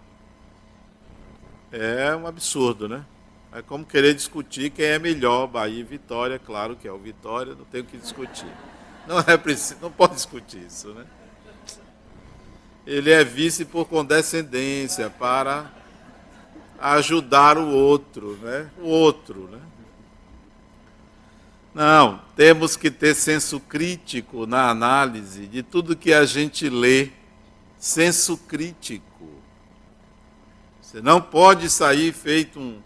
[1.71, 3.05] é um absurdo, né?
[3.53, 7.55] É como querer discutir quem é melhor, Bahia e Vitória, claro que é o Vitória,
[7.55, 8.51] não tem o que discutir.
[9.07, 11.05] Não é preciso, não pode discutir isso, né?
[12.85, 15.71] Ele é vice por condescendência para
[16.79, 18.69] ajudar o outro, né?
[18.79, 19.59] O outro, né?
[21.73, 27.22] Não, temos que ter senso crítico na análise de tudo que a gente lê.
[27.83, 29.27] Senso crítico.
[30.81, 32.81] Você não pode sair feito um,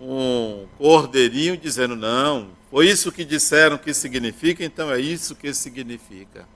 [0.00, 6.48] um cordeirinho dizendo, não, foi isso que disseram que significa, então é isso que significa.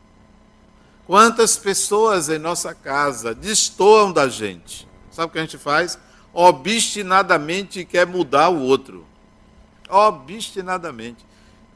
[1.07, 4.89] Quantas pessoas em nossa casa destoam da gente?
[5.11, 5.99] Sabe o que a gente faz?
[6.33, 9.05] Obstinadamente quer mudar o outro.
[9.91, 11.23] Obstinadamente.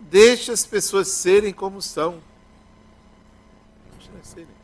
[0.01, 2.23] Deixa as pessoas serem como são.
[3.99, 4.57] Deixa elas serem.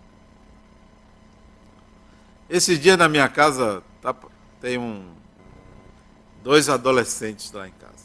[2.53, 4.15] Esse dia na minha casa tá,
[4.61, 5.11] tem um,
[6.44, 8.05] dois adolescentes lá em casa.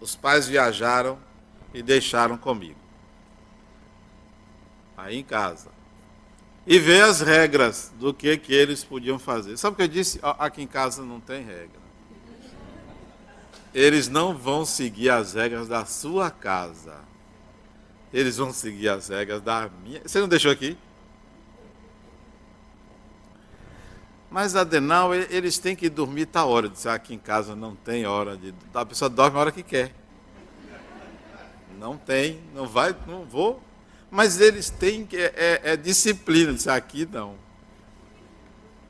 [0.00, 1.16] Os pais viajaram
[1.72, 2.78] e deixaram comigo.
[4.96, 5.68] Aí em casa.
[6.66, 9.56] E ver as regras do que, que eles podiam fazer.
[9.56, 10.18] Sabe o que eu disse?
[10.40, 11.80] Aqui em casa não tem regra.
[13.72, 16.96] Eles não vão seguir as regras da sua casa.
[18.12, 20.02] Eles vão seguir as regras da minha.
[20.04, 20.76] Você não deixou aqui?
[24.34, 26.68] Mas, Adenal, eles têm que dormir tal hora.
[26.68, 28.52] Disse, aqui em casa não tem hora de.
[28.74, 29.94] A pessoa dorme a hora que quer.
[31.78, 33.62] Não tem, não vai, não vou.
[34.10, 35.16] Mas eles têm que.
[35.16, 36.52] É, é, é disciplina.
[36.52, 37.36] Disse, aqui não.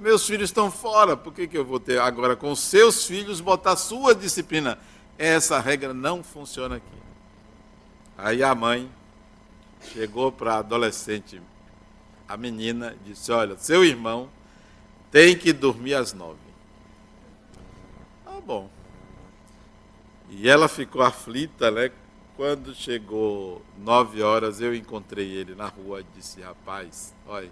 [0.00, 3.76] Meus filhos estão fora, por que, que eu vou ter agora com seus filhos botar
[3.76, 4.78] sua disciplina?
[5.18, 6.98] Essa regra não funciona aqui.
[8.16, 8.90] Aí a mãe
[9.92, 11.38] chegou para a adolescente,
[12.26, 14.30] a menina, disse: Olha, seu irmão
[15.14, 16.40] tem que dormir às nove.
[18.24, 18.68] Tá bom.
[20.28, 21.92] E ela ficou aflita, né?
[22.36, 27.48] Quando chegou nove horas, eu encontrei ele na rua e disse, rapaz, olha,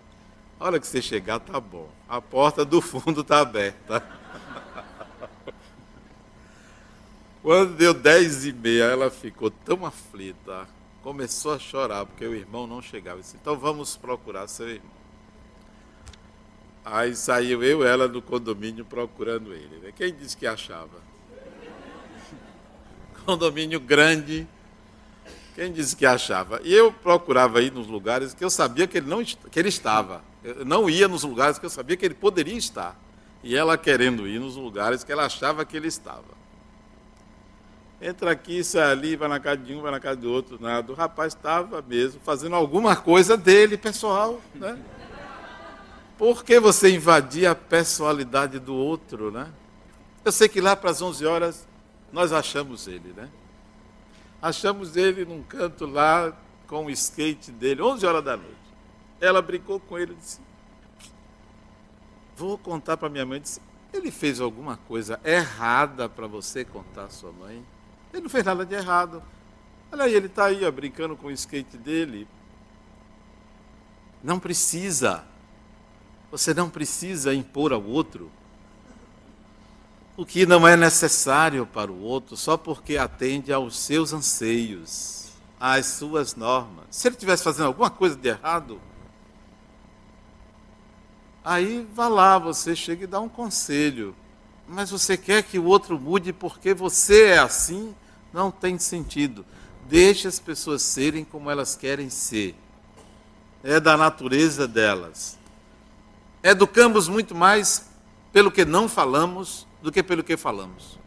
[0.59, 1.89] a hora que você chegar tá bom.
[2.09, 4.05] A porta do fundo tá aberta.
[7.43, 10.67] Quando deu dez e meia, ela ficou tão aflita,
[11.01, 13.21] começou a chorar, porque o irmão não chegava.
[13.21, 15.02] disse, então vamos procurar seu irmão.
[16.85, 19.79] Aí saiu eu e ela do condomínio procurando ele.
[19.83, 19.93] Né?
[19.95, 21.01] Quem disse que achava?
[23.25, 24.47] Condomínio grande.
[25.55, 26.61] Quem disse que achava?
[26.65, 30.25] E eu procurava ir nos lugares que eu sabia que ele, não, que ele estava.
[30.43, 32.99] Eu não ia nos lugares que eu sabia que ele poderia estar.
[33.45, 36.43] E ela querendo ir nos lugares que ela achava que ele estava.
[38.01, 40.91] Entra aqui, sai ali, vai na casa de um, vai na casa do outro, nada.
[40.91, 44.77] O rapaz estava mesmo fazendo alguma coisa dele, pessoal, né?
[46.23, 49.53] Por que você invadir a personalidade do outro, né?
[50.25, 51.67] Eu sei que lá para as 11 horas
[52.13, 53.29] nós achamos ele, né?
[54.41, 56.33] Achamos ele num canto lá
[56.69, 58.55] com o skate dele, 11 horas da noite.
[59.21, 60.39] Ela brincou com ele e disse:
[62.37, 63.41] Vou contar para minha mãe.
[63.41, 63.61] Disse,
[63.93, 67.67] ele fez alguma coisa errada para você contar à sua mãe?
[68.13, 69.21] Ele não fez nada de errado.
[69.91, 72.29] Olha aí, ele está aí ó, brincando com o skate dele.
[74.23, 75.32] Não precisa.
[76.33, 78.31] Você não precisa impor ao outro
[80.17, 85.29] o que não é necessário para o outro só porque atende aos seus anseios,
[85.61, 86.85] às suas normas.
[86.91, 88.81] Se ele estivesse fazendo alguma coisa de errado,
[91.45, 94.15] aí vá lá, você chega e dá um conselho.
[94.67, 97.95] Mas você quer que o outro mude porque você é assim?
[98.33, 99.45] Não tem sentido.
[99.87, 102.55] Deixe as pessoas serem como elas querem ser.
[103.63, 105.42] É da natureza delas.
[106.43, 107.89] Educamos muito mais
[108.33, 110.99] pelo que não falamos do que pelo que falamos.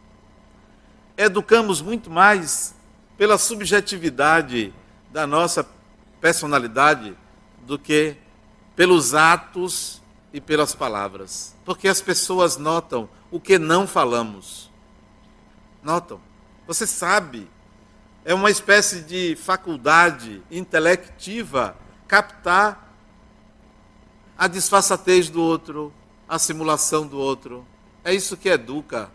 [1.18, 2.76] Educamos muito mais
[3.18, 4.74] pela subjetividade
[5.12, 5.68] da nossa
[6.22, 7.18] personalidade
[7.66, 8.16] do que
[8.76, 10.02] pelos atos
[10.34, 11.56] e pelas palavras.
[11.66, 14.70] Porque as pessoas notam o que não falamos.
[15.82, 16.20] Notam.
[16.68, 17.48] Você sabe,
[18.24, 21.78] é uma espécie de faculdade intelectiva
[22.08, 22.85] captar
[24.38, 25.94] a disfarçatez do outro,
[26.28, 27.66] a simulação do outro.
[28.04, 29.10] É isso que educa.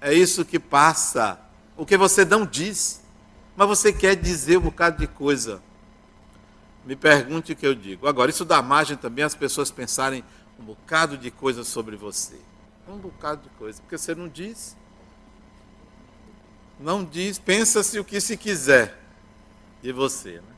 [0.00, 1.40] É isso que passa.
[1.76, 3.02] O que você não diz,
[3.56, 5.62] mas você quer dizer um bocado de coisa.
[6.84, 8.06] Me pergunte o que eu digo.
[8.06, 10.24] Agora, isso dá margem também às pessoas pensarem
[10.58, 12.38] um bocado de coisa sobre você.
[12.88, 14.76] Um bocado de coisa, porque você não diz
[16.80, 18.98] não diz, pensa-se o que se quiser
[19.82, 20.36] de você.
[20.36, 20.54] Né?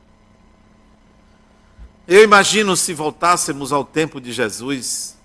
[2.05, 5.17] Eu imagino se voltássemos ao tempo de Jesus,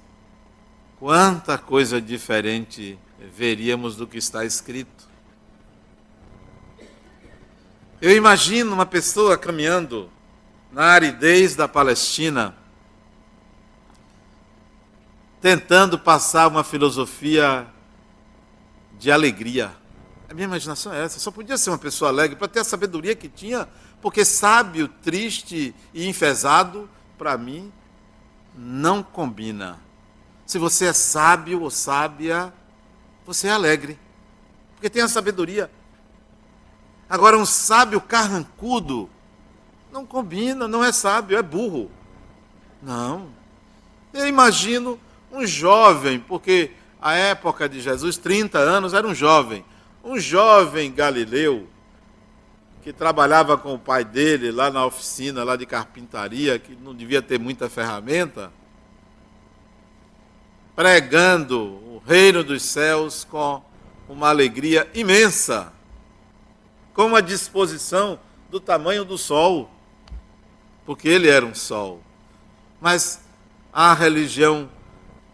[1.01, 2.97] quanta coisa diferente
[3.35, 5.09] veríamos do que está escrito.
[8.01, 10.09] Eu imagino uma pessoa caminhando
[10.71, 12.57] na aridez da Palestina,
[15.41, 17.67] tentando passar uma filosofia
[19.01, 19.73] de alegria.
[20.29, 21.19] A minha imaginação é essa.
[21.19, 23.67] Só podia ser uma pessoa alegre para ter a sabedoria que tinha,
[24.01, 27.73] porque sábio, triste e enfesado, para mim,
[28.55, 29.79] não combina.
[30.47, 32.53] Se você é sábio ou sábia,
[33.27, 33.99] você é alegre,
[34.75, 35.71] porque tem a sabedoria.
[37.09, 39.09] Agora, um sábio carrancudo
[39.93, 41.91] não combina, não é sábio, é burro.
[42.83, 43.29] Não.
[44.13, 44.99] Eu imagino
[45.33, 49.65] um jovem, porque a época de Jesus, 30 anos, era um jovem
[50.09, 51.67] um jovem galileu
[52.83, 57.21] que trabalhava com o pai dele lá na oficina lá de carpintaria, que não devia
[57.21, 58.53] ter muita ferramenta,
[60.75, 63.63] pregando o reino dos céus com
[64.09, 65.73] uma alegria imensa,
[66.95, 68.19] com uma disposição
[68.49, 69.71] do tamanho do sol,
[70.87, 72.01] porque ele era um sol.
[72.81, 73.21] Mas
[73.73, 74.69] a religião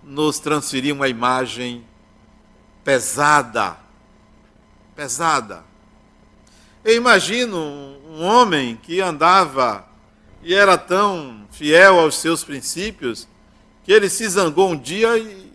[0.03, 1.85] nos transferiu uma imagem
[2.83, 3.77] pesada,
[4.97, 5.65] pesada.
[6.85, 9.87] Eu imagino um homem que andava
[10.43, 13.27] e era tão fiel aos seus princípios
[13.83, 15.51] que ele se zangou um dia e,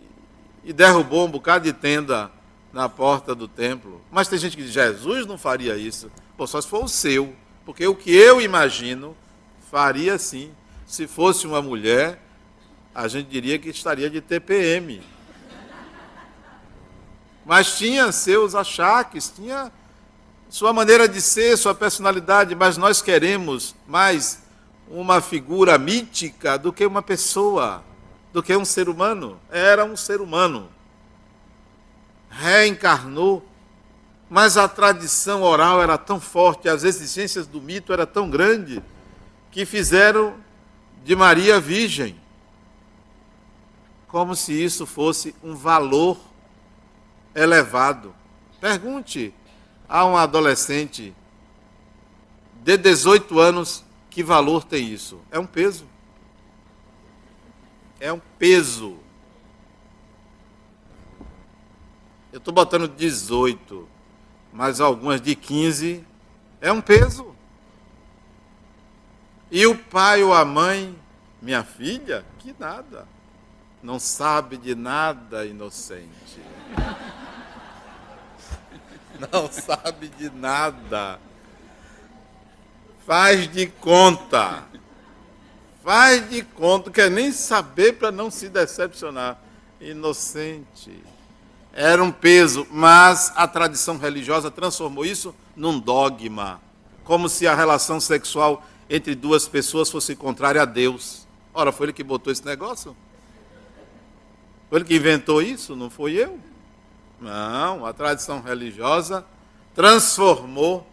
[0.64, 2.30] e derrubou um bocado de tenda
[2.72, 4.00] na porta do templo.
[4.10, 6.10] Mas tem gente que diz: Jesus não faria isso.
[6.36, 7.34] Pô, só se for o seu.
[7.64, 9.16] Porque o que eu imagino
[9.70, 10.50] faria sim.
[10.84, 12.20] Se fosse uma mulher,
[12.92, 15.00] a gente diria que estaria de TPM
[17.50, 19.72] mas tinha seus achaques, tinha
[20.50, 24.42] sua maneira de ser, sua personalidade, mas nós queremos mais
[24.88, 27.84] uma figura mítica do que uma pessoa,
[28.32, 29.40] do que um ser humano.
[29.48, 30.68] Era um ser humano.
[32.28, 33.44] reencarnou,
[34.28, 38.80] mas a tradição oral era tão forte, as exigências do mito eram tão grandes,
[39.52, 40.34] que fizeram
[41.04, 42.16] de Maria virgem,
[44.08, 46.18] como se isso fosse um valor
[47.34, 48.14] elevado.
[48.60, 49.34] Pergunte
[49.90, 51.12] a um adolescente
[52.62, 55.20] de 18 anos que valor tem isso.
[55.32, 55.84] É um peso.
[57.98, 58.96] É um peso.
[62.32, 63.88] Eu estou botando 18,
[64.52, 66.06] mas algumas de 15
[66.60, 67.34] é um peso.
[69.50, 70.96] E o pai ou a mãe,
[71.42, 73.08] minha filha, que nada.
[73.82, 76.40] Não sabe de nada, inocente.
[79.32, 81.18] Não sabe de nada.
[83.06, 84.64] Faz de conta.
[85.82, 89.38] Faz de conta, quer nem saber para não se decepcionar.
[89.80, 91.02] Inocente.
[91.72, 96.60] Era um peso, mas a tradição religiosa transformou isso num dogma.
[97.04, 101.26] Como se a relação sexual entre duas pessoas fosse contrária a Deus.
[101.54, 102.96] Ora, foi ele que botou esse negócio?
[104.68, 105.74] Foi ele que inventou isso?
[105.74, 106.38] Não foi eu?
[107.20, 109.24] Não, a tradição religiosa
[109.74, 110.86] transformou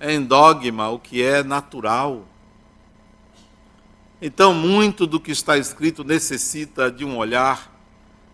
[0.00, 2.24] em dogma o que é natural.
[4.20, 7.72] Então, muito do que está escrito necessita de um olhar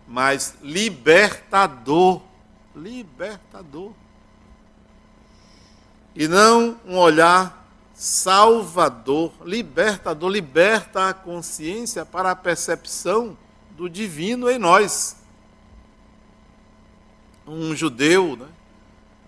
[0.07, 2.21] mais libertador.
[2.75, 3.91] Libertador.
[6.15, 13.37] E não um olhar salvador, libertador, liberta a consciência para a percepção
[13.71, 15.17] do divino em nós.
[17.47, 18.47] Um judeu, né,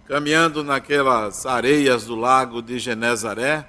[0.08, 3.68] caminhando naquelas areias do lago de Genezaré,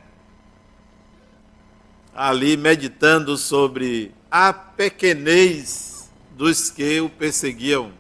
[2.14, 7.92] ali meditando sobre a pequenez dos que o perseguiam,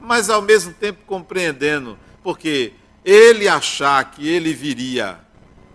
[0.00, 2.72] mas ao mesmo tempo compreendendo, porque
[3.04, 5.20] ele achar que ele viria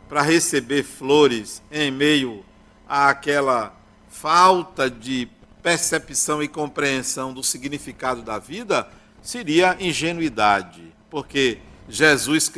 [0.09, 2.43] para receber flores em meio
[2.88, 3.74] àquela
[4.09, 5.30] falta de
[5.64, 8.88] percepção e compreensão do significado da vida,
[9.22, 12.51] seria ingenuidade, porque Jesus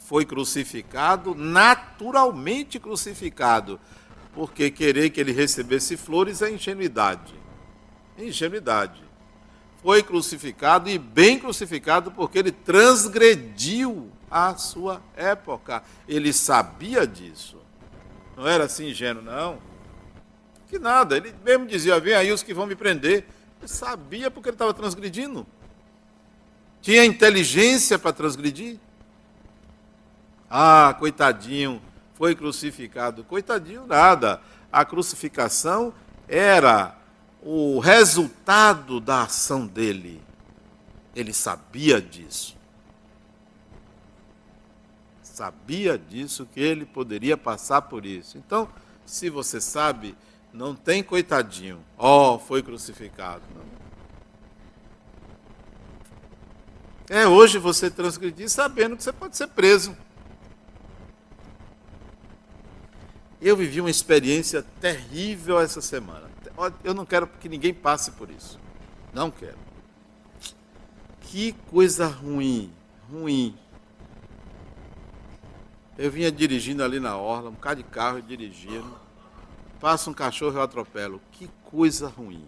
[0.00, 3.80] foi crucificado, naturalmente crucificado,
[4.32, 7.34] porque querer que ele recebesse flores é ingenuidade.
[8.18, 9.02] Ingenuidade.
[9.82, 15.82] Foi crucificado e bem crucificado porque ele transgrediu a sua época.
[16.08, 17.58] Ele sabia disso.
[18.36, 19.58] Não era assim ingênuo, não.
[20.68, 21.16] Que nada.
[21.16, 23.26] Ele mesmo dizia: vem aí os que vão me prender.
[23.60, 25.46] Ele sabia porque ele estava transgredindo.
[26.84, 28.78] Tinha inteligência para transgredir.
[30.48, 31.80] Ah, coitadinho,
[32.12, 33.24] foi crucificado.
[33.24, 34.40] Coitadinho, nada.
[34.70, 35.94] A crucificação
[36.28, 36.96] era
[37.42, 40.20] o resultado da ação dele.
[41.16, 42.54] Ele sabia disso
[45.34, 48.38] sabia disso, que ele poderia passar por isso.
[48.38, 48.68] Então,
[49.04, 50.14] se você sabe,
[50.52, 53.42] não tem coitadinho, oh, foi crucificado.
[53.52, 53.83] Não.
[57.08, 59.96] É hoje você transgredir sabendo que você pode ser preso.
[63.40, 66.30] Eu vivi uma experiência terrível essa semana.
[66.82, 68.58] Eu não quero que ninguém passe por isso.
[69.12, 69.58] Não quero.
[71.20, 72.72] Que coisa ruim,
[73.10, 73.54] ruim.
[75.98, 78.98] Eu vinha dirigindo ali na orla, um bocado de carro dirigindo.
[79.78, 81.20] Passa um cachorro e eu atropelo.
[81.32, 82.46] Que coisa ruim.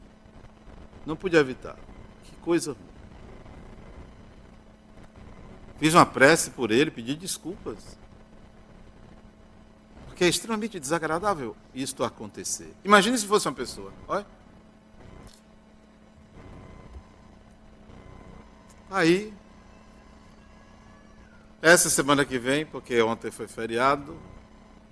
[1.05, 1.77] Não podia evitar.
[2.25, 2.86] Que coisa ruim.
[5.79, 7.99] Fiz uma prece por ele, pedi desculpas.
[10.07, 12.75] Porque é extremamente desagradável isto acontecer.
[12.85, 13.93] Imagine se fosse uma pessoa.
[14.09, 14.27] Olha.
[18.91, 19.33] Aí
[21.61, 24.17] essa semana que vem, porque ontem foi feriado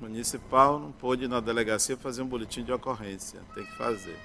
[0.00, 3.40] municipal, não pôde ir na delegacia fazer um boletim de ocorrência.
[3.54, 4.18] Tem que fazer.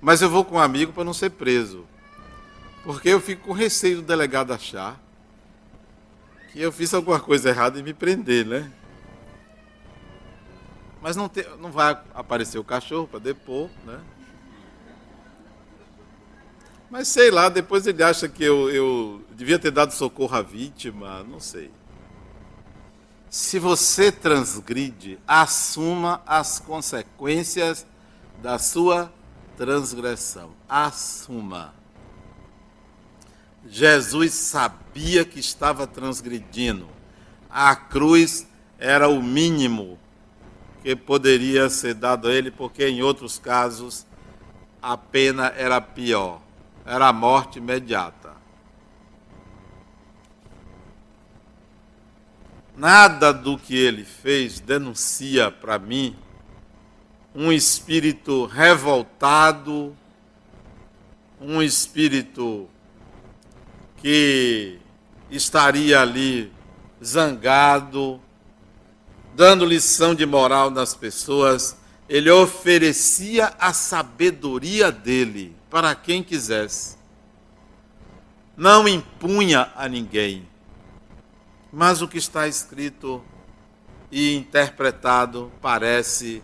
[0.00, 1.84] Mas eu vou com um amigo para não ser preso.
[2.84, 5.00] Porque eu fico com receio do delegado achar
[6.52, 8.70] que eu fiz alguma coisa errada e me prender, né?
[11.00, 14.00] Mas não, te, não vai aparecer o cachorro para depor, né?
[16.90, 21.22] Mas sei lá, depois ele acha que eu, eu devia ter dado socorro à vítima,
[21.22, 21.70] não sei.
[23.30, 27.86] Se você transgride, assuma as consequências
[28.42, 29.12] da sua
[29.56, 30.50] transgressão.
[30.68, 31.79] Assuma.
[33.66, 36.88] Jesus sabia que estava transgredindo.
[37.48, 38.46] A cruz
[38.78, 39.98] era o mínimo
[40.82, 44.06] que poderia ser dado a ele, porque em outros casos
[44.82, 46.40] a pena era pior,
[46.86, 48.30] era a morte imediata.
[52.76, 56.16] Nada do que ele fez denuncia para mim
[57.34, 59.94] um espírito revoltado,
[61.38, 62.68] um espírito
[64.00, 64.78] que
[65.30, 66.52] estaria ali
[67.02, 68.20] zangado,
[69.34, 71.76] dando lição de moral nas pessoas.
[72.08, 76.96] Ele oferecia a sabedoria dele para quem quisesse.
[78.56, 80.48] Não impunha a ninguém.
[81.72, 83.22] Mas o que está escrito
[84.10, 86.42] e interpretado parece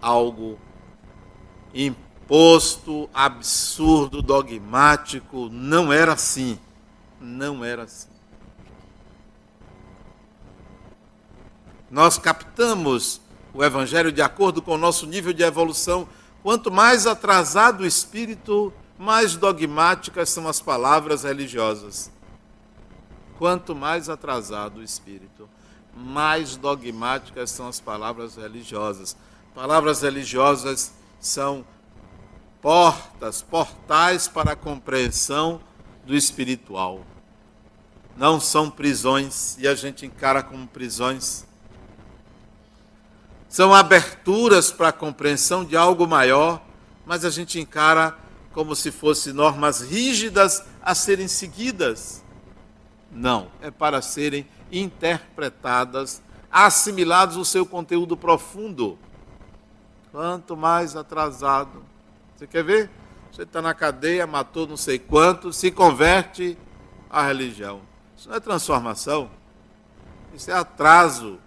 [0.00, 0.58] algo
[1.74, 5.50] imposto, absurdo, dogmático.
[5.50, 6.58] Não era assim.
[7.20, 8.08] Não era assim.
[11.90, 13.20] Nós captamos
[13.54, 16.08] o Evangelho de acordo com o nosso nível de evolução.
[16.42, 22.10] Quanto mais atrasado o espírito, mais dogmáticas são as palavras religiosas.
[23.38, 25.48] Quanto mais atrasado o espírito,
[25.94, 29.16] mais dogmáticas são as palavras religiosas.
[29.54, 31.64] Palavras religiosas são
[32.60, 35.60] portas, portais para a compreensão
[36.06, 37.04] do espiritual.
[38.16, 41.44] Não são prisões e a gente encara como prisões.
[43.48, 46.62] São aberturas para a compreensão de algo maior,
[47.04, 48.16] mas a gente encara
[48.52, 52.24] como se fossem normas rígidas a serem seguidas.
[53.12, 58.98] Não, é para serem interpretadas, assimilados o seu conteúdo profundo.
[60.10, 61.84] Quanto mais atrasado.
[62.34, 62.90] Você quer ver?
[63.36, 66.56] Você está na cadeia, matou não sei quanto, se converte
[67.10, 67.82] à religião.
[68.16, 69.30] Isso não é transformação.
[70.34, 71.38] Isso é atraso.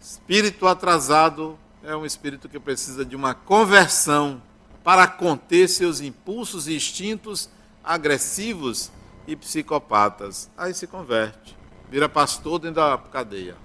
[0.00, 4.40] Espírito atrasado é um espírito que precisa de uma conversão
[4.84, 7.50] para conter seus impulsos e instintos
[7.82, 8.92] agressivos
[9.26, 10.48] e psicopatas.
[10.56, 11.58] Aí se converte,
[11.90, 13.56] vira pastor dentro da cadeia.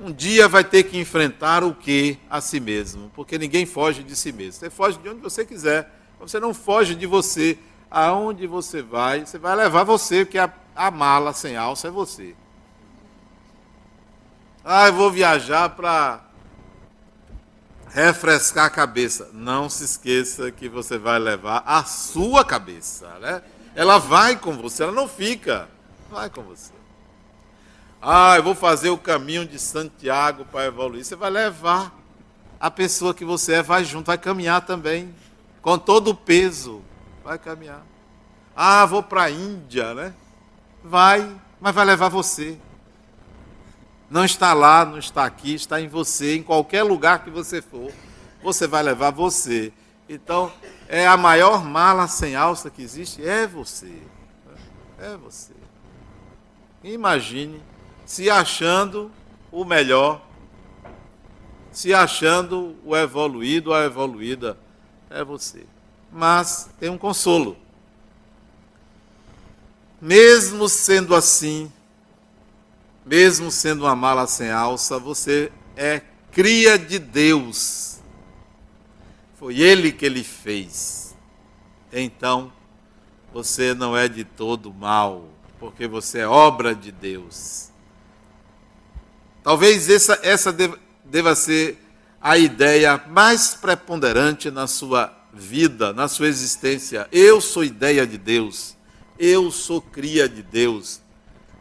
[0.00, 4.16] Um dia vai ter que enfrentar o que a si mesmo, porque ninguém foge de
[4.16, 4.52] si mesmo.
[4.52, 7.58] Você foge de onde você quiser, você não foge de você.
[7.90, 12.34] Aonde você vai, você vai levar você, porque a, a mala sem alça é você.
[14.64, 16.24] Ah, eu vou viajar para
[17.90, 19.30] refrescar a cabeça.
[19.32, 23.42] Não se esqueça que você vai levar a sua cabeça, né?
[23.76, 25.68] Ela vai com você, ela não fica.
[26.10, 26.73] Vai com você.
[28.06, 31.02] Ah, eu vou fazer o caminho de Santiago para evoluir.
[31.02, 31.90] Você vai levar
[32.60, 35.14] a pessoa que você é, vai junto, vai caminhar também,
[35.62, 36.82] com todo o peso.
[37.24, 37.82] Vai caminhar.
[38.54, 40.12] Ah, vou para a Índia, né?
[40.84, 42.58] Vai, mas vai levar você.
[44.10, 47.90] Não está lá, não está aqui, está em você, em qualquer lugar que você for,
[48.42, 49.72] você vai levar você.
[50.06, 50.52] Então,
[50.90, 53.98] é a maior mala sem alça que existe, é você.
[54.98, 55.54] É você.
[56.82, 57.62] Imagine
[58.04, 59.10] se achando
[59.50, 60.24] o melhor,
[61.72, 64.58] se achando o evoluído, a evoluída,
[65.10, 65.64] é você.
[66.12, 67.56] Mas tem um consolo.
[70.00, 71.72] Mesmo sendo assim,
[73.04, 76.00] mesmo sendo uma mala sem alça, você é
[76.30, 78.00] cria de Deus.
[79.36, 81.14] Foi Ele que Ele fez.
[81.92, 82.52] Então,
[83.32, 85.28] você não é de todo mal,
[85.58, 87.72] porque você é obra de Deus.
[89.44, 90.50] Talvez essa, essa
[91.04, 91.78] deva, ser
[92.18, 97.06] a ideia mais preponderante na sua vida, na sua existência.
[97.12, 98.74] Eu sou ideia de Deus.
[99.18, 101.02] Eu sou cria de Deus.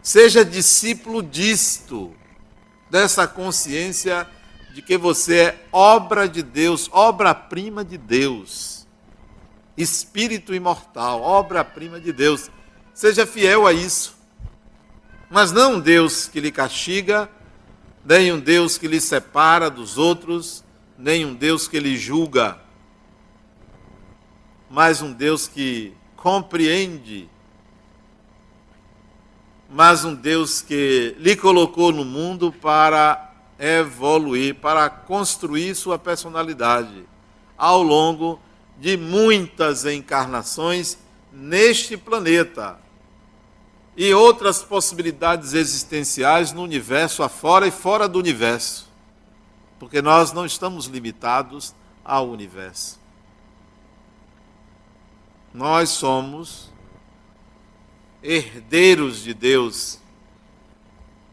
[0.02, 2.16] Seja discípulo disto,
[2.90, 4.26] dessa consciência
[4.74, 8.88] de que você é obra de Deus, obra-prima de Deus,
[9.76, 12.50] espírito imortal, obra-prima de Deus.
[12.94, 14.16] Seja fiel a isso.
[15.30, 17.30] Mas não um Deus que lhe castiga,
[18.06, 20.64] nem um Deus que lhe separa dos outros,
[20.98, 22.60] nem um Deus que lhe julga,
[24.70, 27.30] mas um Deus que compreende.
[29.70, 37.06] Mas um Deus que lhe colocou no mundo para evoluir, para construir sua personalidade.
[37.58, 38.40] Ao longo
[38.80, 40.98] de muitas encarnações
[41.32, 42.83] neste planeta
[43.96, 48.90] e outras possibilidades existenciais no universo afora e fora do universo.
[49.80, 53.00] Porque nós não estamos limitados ao universo.
[55.54, 56.72] Nós somos
[58.24, 60.00] herdeiros de Deus.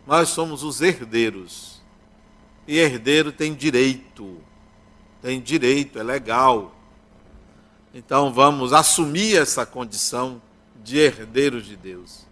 [0.06, 1.80] Nós somos os herdeiros.
[2.66, 4.38] E herdeiro tem direito.
[5.22, 6.74] Tem direito, é legal.
[7.94, 10.42] Então vamos assumir essa condição
[10.82, 12.29] de herdeiros de Deus.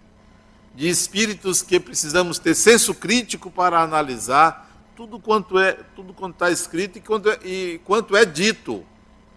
[0.78, 6.52] De espíritos que precisamos ter senso crítico para analisar tudo quanto é tudo quanto está
[6.52, 8.86] escrito e quanto é, e quanto é dito,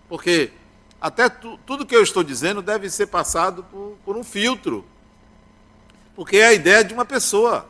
[0.08, 0.52] porque
[1.02, 4.86] até tu, tudo que eu estou dizendo deve ser passado por, por um filtro,
[6.16, 7.68] porque é a ideia de uma pessoa.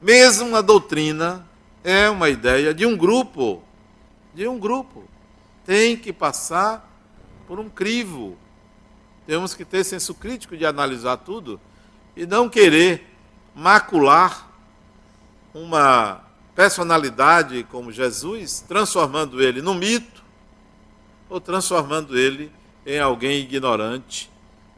[0.00, 1.46] Mesmo a doutrina
[1.84, 3.62] é uma ideia de um grupo,
[4.32, 5.04] de um grupo.
[5.66, 6.90] Tem que passar
[7.46, 8.38] por um crivo.
[9.28, 11.60] Temos que ter senso crítico de analisar tudo
[12.16, 13.04] e não querer
[13.54, 14.50] macular
[15.52, 16.22] uma
[16.54, 20.24] personalidade como Jesus, transformando ele num mito
[21.28, 22.50] ou transformando ele
[22.86, 24.30] em alguém ignorante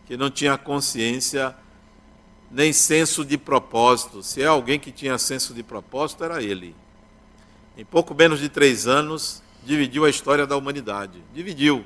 [0.05, 1.55] que não tinha consciência
[2.51, 4.20] nem senso de propósito.
[4.20, 6.74] Se é alguém que tinha senso de propósito, era ele.
[7.78, 11.22] Em pouco menos de três anos, dividiu a história da humanidade.
[11.32, 11.84] Dividiu.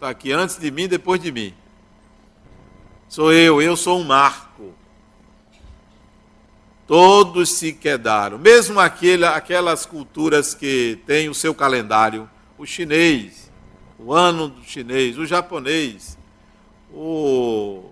[0.00, 1.52] Está aqui antes de mim, depois de mim.
[3.06, 4.72] Sou eu, eu sou um marco.
[6.86, 12.26] Todos se quedaram, mesmo aquele, aquelas culturas que têm o seu calendário,
[12.56, 13.52] o chinês,
[13.98, 16.16] o ano do chinês, o japonês,
[16.90, 17.84] o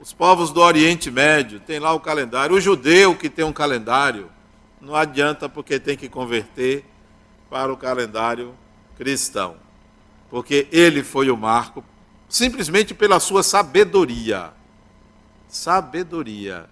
[0.00, 2.56] os povos do Oriente Médio têm lá o calendário.
[2.56, 4.32] O judeu que tem um calendário,
[4.80, 6.84] não adianta porque tem que converter
[7.48, 8.52] para o calendário
[8.96, 9.64] cristão.
[10.36, 11.82] Porque ele foi o marco
[12.28, 14.52] simplesmente pela sua sabedoria.
[15.48, 16.68] Sabedoria.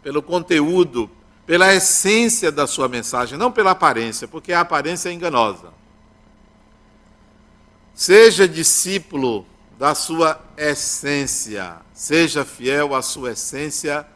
[0.00, 1.10] Pelo conteúdo,
[1.44, 5.72] pela essência da sua mensagem, não pela aparência, porque a aparência é enganosa.
[7.92, 9.44] Seja discípulo
[9.76, 11.78] da sua essência.
[11.92, 14.06] Seja fiel à sua essência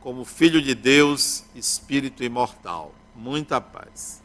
[0.00, 2.92] como filho de Deus, espírito imortal.
[3.14, 4.20] Muita paz.